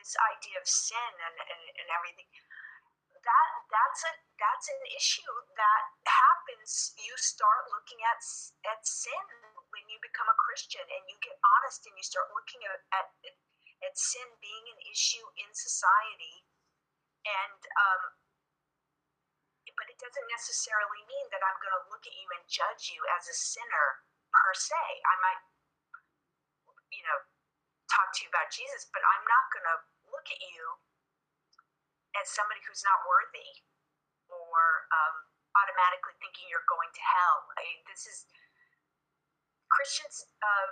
[0.00, 2.28] this idea of sin and, and, and everything
[3.28, 6.94] that that's a that's an issue that happens.
[6.96, 8.20] You start looking at
[8.72, 9.26] at sin
[9.74, 13.08] when you become a Christian, and you get honest, and you start looking at at,
[13.84, 16.46] at sin being an issue in society,
[17.26, 18.02] and um,
[19.76, 22.98] but it doesn't necessarily mean that I'm going to look at you and judge you
[23.14, 24.07] as a sinner
[24.38, 24.84] per se.
[25.02, 25.42] I might,
[26.94, 27.18] you know,
[27.90, 29.78] talk to you about Jesus, but I'm not going to
[30.14, 30.62] look at you
[32.16, 33.50] as somebody who's not worthy
[34.30, 35.16] or um,
[35.58, 37.38] automatically thinking you're going to hell.
[37.58, 38.28] I, this is
[39.68, 40.24] Christians.
[40.40, 40.68] Uh,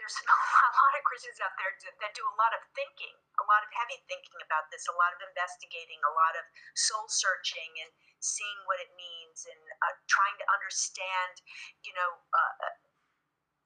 [0.00, 3.60] there's a lot of Christians out there that do a lot of thinking, a lot
[3.60, 7.90] of heavy thinking about this, a lot of investigating, a lot of soul searching and
[8.22, 11.42] seeing what it means and uh, trying to understand,
[11.84, 12.76] you know, uh, uh,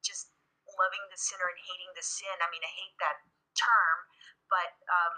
[0.07, 0.31] just
[0.79, 2.37] loving the sinner and hating the sin.
[2.38, 3.19] I mean, I hate that
[3.59, 3.99] term,
[4.47, 5.14] but um,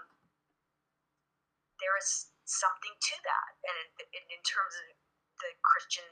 [1.85, 3.51] there is something to that.
[3.69, 3.77] And
[4.17, 4.87] in, in terms of
[5.45, 6.09] the Christian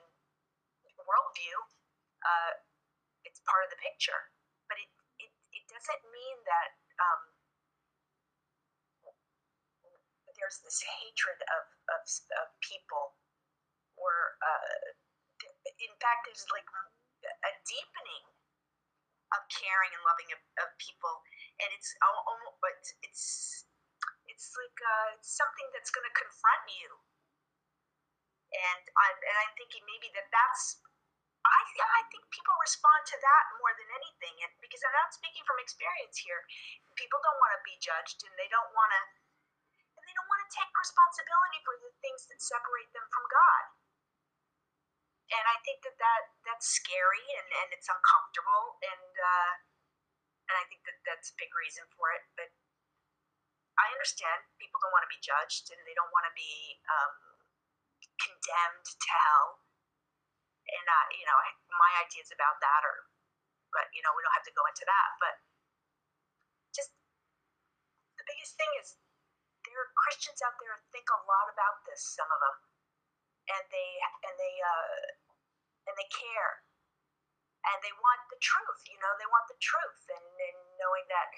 [1.00, 1.56] worldview,
[2.20, 2.52] uh,
[3.24, 4.28] it's part of the picture.
[4.68, 4.90] But it,
[5.24, 7.22] it, it doesn't mean that um,
[10.36, 11.64] there's this hatred of,
[11.96, 12.02] of,
[12.44, 13.16] of people,
[13.96, 14.92] or uh,
[15.80, 16.68] in fact, there's like
[17.24, 18.35] a deepening
[19.34, 21.14] of caring and loving of, of people,
[21.58, 23.24] and it's almost it's
[24.26, 26.90] it's like uh, something that's going to confront you.
[28.52, 30.78] And I'm, and I'm thinking maybe that that's,
[31.42, 31.60] I,
[32.00, 34.34] I think people respond to that more than anything.
[34.46, 36.42] And because I'm not speaking from experience here,
[36.94, 39.02] people don't want to be judged and they don't want to,
[39.98, 43.64] and they don't want to take responsibility for the things that separate them from God.
[45.26, 49.52] And I think that, that that's scary and, and it's uncomfortable and uh,
[50.46, 52.22] and I think that that's a big reason for it.
[52.38, 52.54] But
[53.76, 57.42] I understand people don't want to be judged and they don't want to be um,
[58.22, 59.66] condemned to hell.
[60.66, 61.38] And uh, you know,
[61.74, 63.10] my ideas about that are,
[63.74, 65.08] but you know, we don't have to go into that.
[65.18, 65.34] But
[66.70, 66.94] just
[68.18, 68.94] the biggest thing is
[69.66, 72.02] there are Christians out there think a lot about this.
[72.02, 72.56] Some of them,
[73.46, 73.90] and they
[74.26, 75.02] and they uh,
[75.86, 76.66] and they care,
[77.70, 78.82] and they want the truth.
[78.90, 81.30] You know, they want the truth, and, and knowing that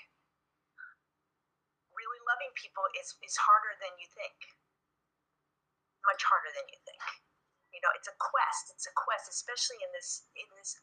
[1.92, 4.38] really loving people is, is harder than you think.
[6.06, 7.02] Much harder than you think.
[7.74, 8.72] You know, it's a quest.
[8.72, 10.78] It's a quest, especially in this in this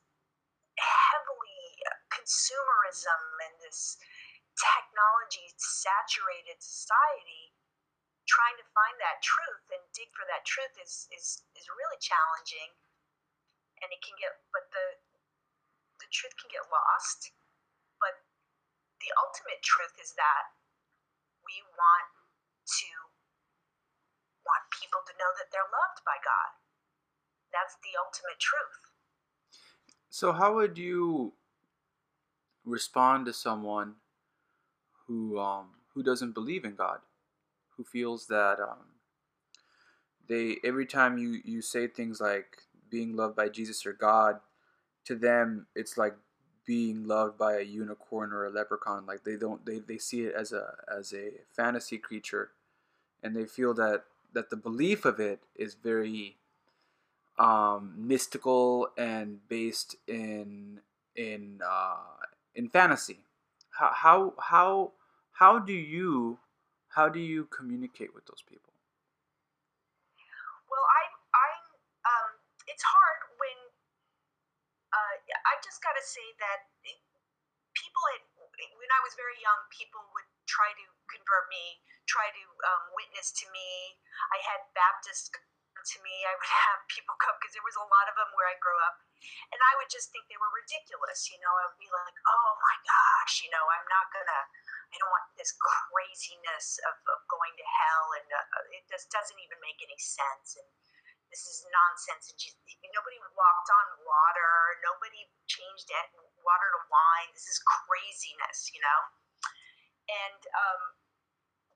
[0.77, 3.97] heavily consumerism and this
[4.59, 7.54] technology saturated society.
[8.25, 12.73] Trying to find that truth and dig for that truth is is, is really challenging,
[13.81, 14.33] and it can get.
[14.49, 14.85] But the
[16.01, 17.31] the truth can get lost.
[18.01, 18.25] But
[18.99, 20.57] the ultimate truth is that
[21.45, 22.09] we want
[22.81, 22.89] to
[24.45, 26.49] want people to know that they're loved by God.
[27.53, 28.77] That's the ultimate truth.
[30.09, 31.33] So, how would you
[32.65, 33.95] respond to someone
[35.07, 36.99] who um, who doesn't believe in God,
[37.77, 38.95] who feels that um,
[40.27, 42.57] they every time you you say things like
[42.89, 44.39] being loved by Jesus or God,
[45.05, 46.15] to them it's like
[46.65, 49.05] being loved by a unicorn or a leprechaun.
[49.05, 52.51] Like they don't they, they see it as a as a fantasy creature,
[53.23, 56.37] and they feel that that the belief of it is very
[57.37, 60.79] um, mystical and based in
[61.15, 61.97] in uh,
[62.53, 63.19] in fantasy.
[63.71, 64.91] How how how
[65.31, 66.39] how do you
[66.95, 68.71] how do you communicate with those people?
[70.71, 71.03] Well, I
[71.35, 71.49] I
[72.07, 72.29] um,
[72.71, 73.57] it's hard when
[74.95, 76.71] uh, I just got to say that
[77.75, 78.23] people had,
[78.79, 83.35] when I was very young, people would try to convert me, try to um, witness
[83.43, 83.99] to me.
[84.31, 85.27] I had Baptists
[85.85, 86.15] to me.
[86.25, 88.77] I would have people come because there was a lot of them where I grew
[88.81, 88.97] up,
[89.53, 91.29] and I would just think they were ridiculous.
[91.29, 94.41] You know, I would be like, "Oh my gosh," you know, I'm not gonna.
[94.93, 99.39] I don't want this craziness of, of going to hell, and uh, it just doesn't
[99.41, 100.55] even make any sense.
[100.55, 100.67] And
[101.29, 102.31] this is nonsense.
[102.31, 102.53] And she,
[102.95, 104.79] nobody walked on water.
[104.85, 105.89] Nobody changed
[106.45, 107.29] water to wine.
[107.33, 108.99] This is craziness, you know.
[110.05, 110.81] And um,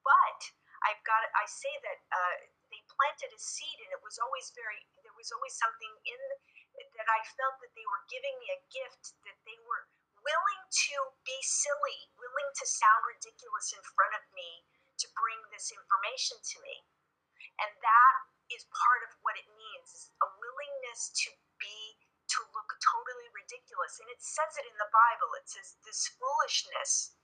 [0.06, 0.40] but
[0.86, 1.28] I've got.
[1.36, 2.00] I say that.
[2.14, 2.38] Uh,
[3.00, 6.20] planted a seed and it was always very there was always something in
[7.00, 9.88] that I felt that they were giving me a gift that they were
[10.20, 14.68] willing to be silly, willing to sound ridiculous in front of me
[15.00, 16.76] to bring this information to me.
[17.64, 18.16] And that
[18.52, 21.30] is part of what it means a willingness to
[21.62, 21.80] be
[22.36, 27.18] to look totally ridiculous and it says it in the bible it says this foolishness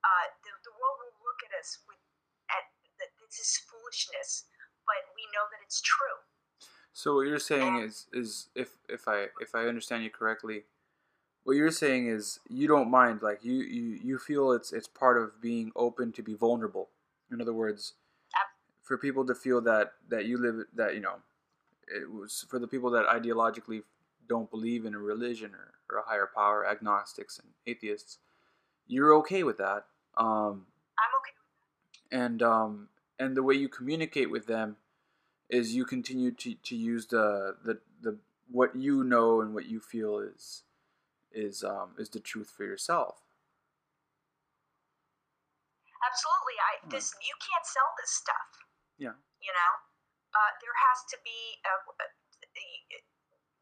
[0.00, 2.00] uh, the, the world will look at us with
[2.48, 4.48] at that this is foolishness
[4.86, 6.20] but we know that it's true.
[6.92, 10.64] So what you're saying is is if if I if I understand you correctly,
[11.44, 15.20] what you're saying is you don't mind like you you you feel it's it's part
[15.20, 16.90] of being open to be vulnerable.
[17.32, 17.94] In other words,
[18.82, 21.16] for people to feel that that you live that you know
[21.86, 23.82] it was for the people that ideologically
[24.28, 28.18] don't believe in a religion or, or a higher power, agnostics and atheists,
[28.86, 29.86] you're okay with that.
[30.16, 30.66] Um,
[30.98, 31.34] I'm okay.
[31.34, 32.24] With that.
[32.24, 32.88] And um,
[33.20, 34.76] and the way you communicate with them
[35.50, 38.16] is you continue to, to use the, the the
[38.50, 40.64] what you know and what you feel is
[41.30, 43.20] is um, is the truth for yourself.
[46.00, 48.50] Absolutely, I this you can't sell this stuff.
[48.96, 49.14] Yeah.
[49.44, 49.72] You know,
[50.32, 52.56] uh, there has to be a, a, a,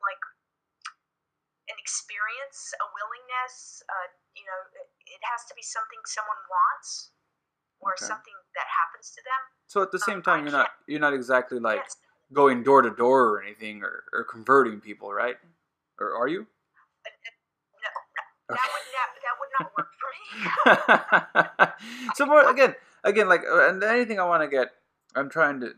[0.02, 0.24] like
[1.66, 3.82] an experience, a willingness.
[3.90, 4.88] Uh, you know, it,
[5.18, 7.11] it has to be something someone wants
[7.80, 8.06] or okay.
[8.06, 9.42] something that happens to them.
[9.66, 11.96] So at the same um, time, you're not you're not exactly like yes.
[12.32, 15.36] going door to door or anything or, or converting people, right?
[16.00, 16.46] Or are you?
[17.04, 17.10] Uh,
[17.84, 17.90] no,
[18.48, 18.54] no.
[18.54, 18.60] Okay.
[18.60, 22.08] That, would not, that would not work for me.
[22.14, 22.74] so more again,
[23.04, 24.68] again, like, uh, and anything I want to get,
[25.14, 25.74] I'm trying to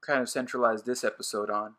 [0.00, 1.74] kind of centralize this episode on,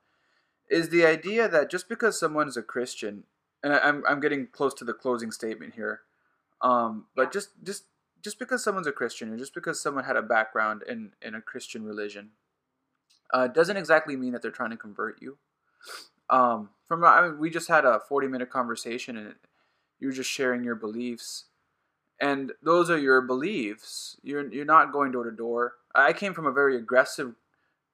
[0.70, 3.24] is the idea that just because someone is a Christian,
[3.64, 6.02] and I'm I'm getting close to the closing statement here,
[6.62, 7.84] um, but just just
[8.22, 11.42] just because someone's a Christian or just because someone had a background in, in a
[11.42, 12.30] Christian religion
[13.34, 15.38] uh, doesn't exactly mean that they're trying to convert you.
[16.30, 19.36] Um, from I mean, we just had a 40 minute conversation and
[20.00, 21.46] you were just sharing your beliefs.
[22.20, 24.18] And those are your beliefs.
[24.22, 25.74] You're, you're not going door to door.
[25.96, 27.36] I came from a very aggressive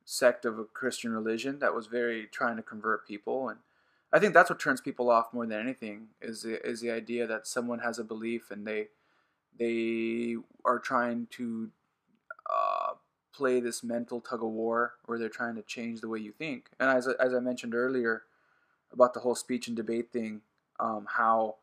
[0.03, 3.49] sect of a Christian religion that was very trying to convert people.
[3.49, 3.59] And
[4.11, 7.28] I think that's what turns people off more than anything is the, is the idea
[7.28, 8.88] that someone has a belief and they
[9.57, 10.35] they
[10.65, 11.69] are trying to
[12.49, 12.93] uh,
[13.33, 16.69] play this mental tug of war where they're trying to change the way you think.
[16.79, 18.23] And as, as I mentioned earlier
[18.91, 20.41] about the whole speech and debate thing,
[20.79, 21.55] um, how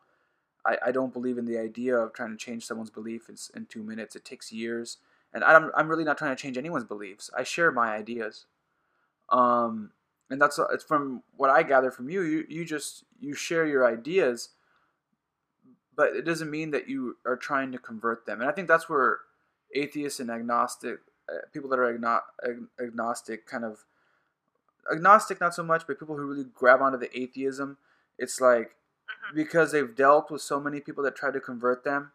[0.64, 3.66] I, I don't believe in the idea of trying to change someone's belief in, in
[3.66, 4.16] two minutes.
[4.16, 4.98] It takes years.
[5.32, 7.30] And I'm, I'm really not trying to change anyone's beliefs.
[7.36, 8.46] I share my ideas.
[9.30, 9.90] Um,
[10.30, 12.22] and that's it's from what I gather from you.
[12.22, 14.50] You you just you share your ideas,
[15.96, 18.40] but it doesn't mean that you are trying to convert them.
[18.40, 19.18] And I think that's where
[19.74, 23.84] atheists and agnostic uh, people that are agno- agnostic kind of
[24.92, 27.78] agnostic not so much, but people who really grab onto the atheism,
[28.18, 29.34] it's like mm-hmm.
[29.34, 32.12] because they've dealt with so many people that try to convert them,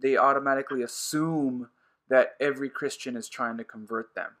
[0.00, 1.70] they automatically assume
[2.08, 4.32] that every Christian is trying to convert them.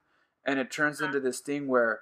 [0.44, 1.06] And it turns mm-hmm.
[1.06, 2.00] into this thing where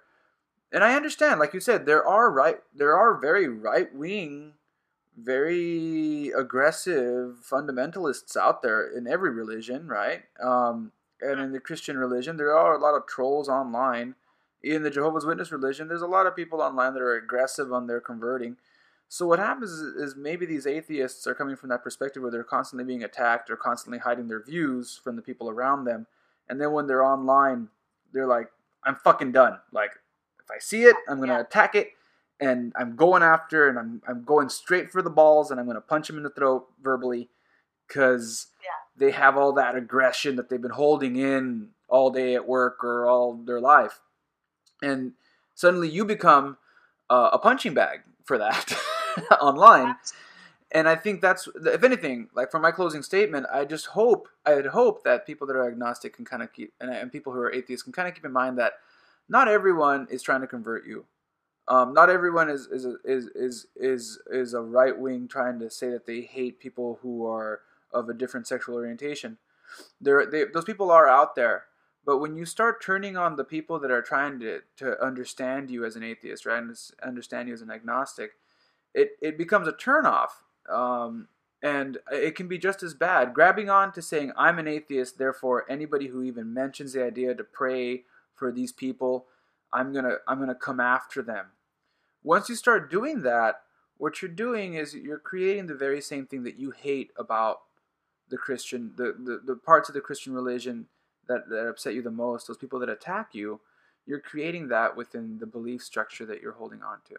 [0.71, 4.55] and I understand, like you said, there are right there are very right wing
[5.19, 10.23] very aggressive fundamentalists out there in every religion, right?
[10.43, 14.15] Um, and in the Christian religion, there are a lot of trolls online.
[14.63, 17.87] In the Jehovah's Witness religion, there's a lot of people online that are aggressive on
[17.87, 18.57] their converting.
[19.09, 22.45] So what happens is, is maybe these atheists are coming from that perspective where they're
[22.45, 26.07] constantly being attacked or constantly hiding their views from the people around them,
[26.49, 27.69] and then when they're online,
[28.13, 28.51] they're like,
[28.85, 29.61] "I'm fucking done.
[29.73, 29.93] Like,
[30.39, 31.41] if I see it, I'm gonna Yeah.
[31.41, 31.93] attack it,
[32.41, 35.81] and I'm going after, and I'm I'm going straight for the balls, and I'm gonna
[35.81, 37.29] punch them in the throat verbally,
[37.87, 38.69] because Yeah.
[38.97, 43.07] they have all that aggression that they've been holding in all day at work or
[43.07, 44.01] all their life,
[44.83, 45.13] and
[45.55, 46.59] suddenly you become
[47.11, 48.73] uh, a punching bag for that
[49.41, 49.97] online.
[50.71, 54.67] And I think that's, if anything, like for my closing statement, I just hope, I'd
[54.67, 57.51] hope that people that are agnostic can kind of keep, and, and people who are
[57.51, 58.75] atheists can kind of keep in mind that
[59.31, 61.07] not everyone is trying to convert you.
[61.69, 65.91] Um, not everyone is is is is is is a right wing trying to say
[65.91, 67.61] that they hate people who are
[67.93, 69.37] of a different sexual orientation.
[70.01, 71.65] There, they, those people are out there,
[72.07, 75.85] but when you start turning on the people that are trying to to understand you
[75.85, 78.33] as an atheist, right, and understand you as an agnostic,
[78.95, 80.31] it it becomes a turnoff.
[80.71, 81.29] Um,
[81.63, 83.35] and it can be just as bad.
[83.35, 87.45] Grabbing on to saying I'm an atheist, therefore anybody who even mentions the idea to
[87.45, 88.05] pray
[88.35, 89.27] for these people,
[89.73, 91.47] I'm gonna I'm gonna come after them.
[92.23, 93.63] Once you start doing that,
[93.97, 97.61] what you're doing is you're creating the very same thing that you hate about
[98.29, 100.87] the Christian, the, the, the parts of the Christian religion
[101.27, 103.61] that, that upset you the most, those people that attack you,
[104.07, 107.17] you're creating that within the belief structure that you're holding on to.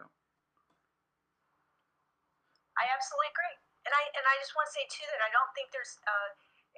[2.74, 5.52] I absolutely agree, and I and I just want to say too that I don't
[5.52, 6.30] think there's uh,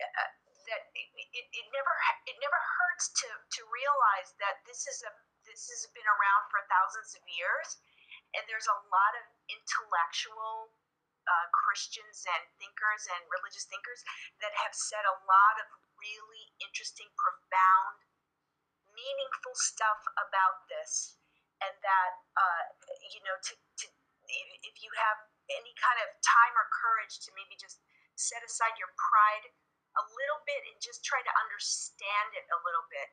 [0.02, 0.30] uh,
[0.66, 1.94] that it, it, it never
[2.26, 5.10] it never hurts to to realize that this is a
[5.46, 7.78] this has been around for thousands of years,
[8.36, 10.72] and there's a lot of intellectual
[11.26, 14.02] uh, Christians and thinkers and religious thinkers
[14.42, 15.66] that have said a lot of
[16.02, 18.02] really interesting, profound,
[18.90, 21.16] meaningful stuff about this,
[21.62, 22.64] and that uh,
[23.14, 23.86] you know to to
[24.26, 25.18] if, if you have
[25.50, 27.82] any kind of time or courage to maybe just
[28.18, 29.52] set aside your pride
[29.98, 33.12] a little bit and just try to understand it a little bit.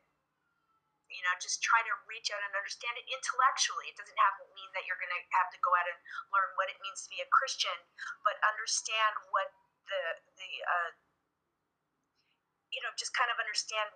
[1.10, 3.90] You know, just try to reach out and understand it intellectually.
[3.90, 5.98] It doesn't have to mean that you're going to have to go out and
[6.30, 7.74] learn what it means to be a Christian,
[8.22, 9.50] but understand what
[9.90, 10.02] the
[10.38, 10.90] the uh,
[12.70, 13.90] you know just kind of understand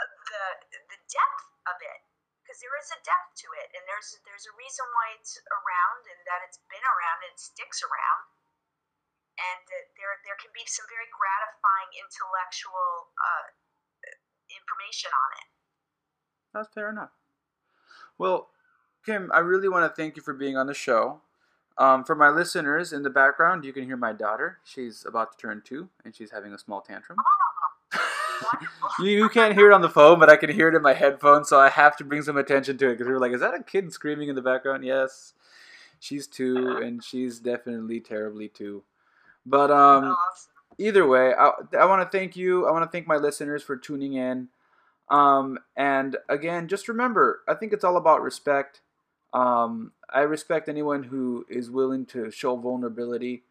[0.00, 0.44] uh, the
[0.88, 2.00] the depth of it
[2.48, 6.00] because there is a depth to it, and there's there's a reason why it's around
[6.08, 8.24] and that it's been around and sticks around,
[9.36, 13.52] and that there there can be some very gratifying intellectual uh,
[14.48, 15.48] information on it.
[16.54, 17.10] That's fair enough.
[18.18, 18.48] Well,
[19.04, 21.20] Kim, I really want to thank you for being on the show.
[21.78, 24.58] Um, for my listeners in the background, you can hear my daughter.
[24.64, 27.18] She's about to turn two, and she's having a small tantrum.
[29.00, 31.48] You, can't hear it on the phone, but I can hear it in my headphones,
[31.48, 33.54] so I have to bring some attention to it because we were like, "Is that
[33.54, 35.34] a kid screaming in the background?" Yes,
[35.98, 38.82] she's two, and she's definitely terribly two.
[39.44, 40.16] But um,
[40.78, 42.66] either way, I, I want to thank you.
[42.66, 44.48] I want to thank my listeners for tuning in.
[45.10, 48.80] Um, and again, just remember, I think it's all about respect.
[49.32, 53.42] Um, I respect anyone who is willing to show vulnerability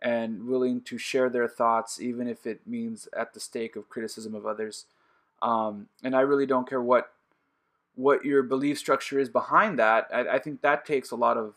[0.00, 4.34] and willing to share their thoughts, even if it means at the stake of criticism
[4.34, 4.86] of others.
[5.42, 7.12] Um, and I really don't care what
[7.94, 10.06] what your belief structure is behind that.
[10.14, 11.54] I, I think that takes a lot of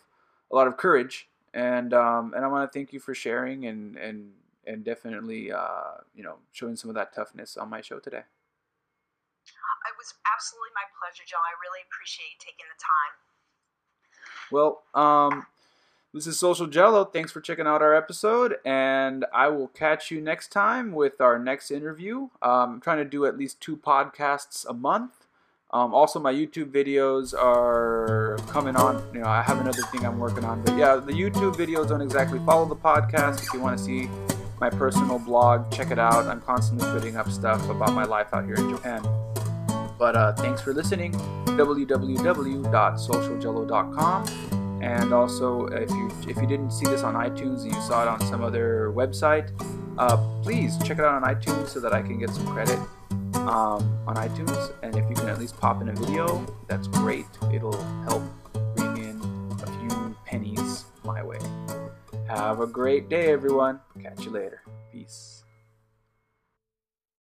[0.52, 1.28] a lot of courage.
[1.54, 4.32] And um, and I want to thank you for sharing and and
[4.66, 8.24] and definitely uh, you know showing some of that toughness on my show today.
[10.02, 11.38] Was absolutely my pleasure, Joe.
[11.38, 13.14] I really appreciate you taking the time.
[14.50, 15.46] Well, um,
[16.12, 17.06] this is Social Jello.
[17.06, 21.38] Thanks for checking out our episode, and I will catch you next time with our
[21.38, 22.30] next interview.
[22.42, 25.28] Um, I'm trying to do at least two podcasts a month.
[25.70, 29.04] Um, also, my YouTube videos are coming on.
[29.14, 32.02] You know, I have another thing I'm working on, but yeah, the YouTube videos don't
[32.02, 33.44] exactly follow the podcast.
[33.44, 34.10] If you want to see
[34.60, 36.26] my personal blog, check it out.
[36.26, 39.06] I'm constantly putting up stuff about my life out here in Japan.
[40.02, 41.14] But uh, thanks for listening.
[41.46, 44.26] www.socialjello.com.
[44.82, 48.08] And also, if you if you didn't see this on iTunes and you saw it
[48.08, 49.52] on some other website,
[50.00, 52.80] uh, please check it out on iTunes so that I can get some credit
[53.36, 54.74] um, on iTunes.
[54.82, 57.28] And if you can at least pop in a video, that's great.
[57.54, 57.80] It'll
[58.10, 58.24] help
[58.76, 59.22] bring in
[59.62, 61.38] a few pennies my way.
[62.28, 63.80] Have a great day, everyone.
[64.02, 64.64] Catch you later.
[64.92, 65.41] Peace.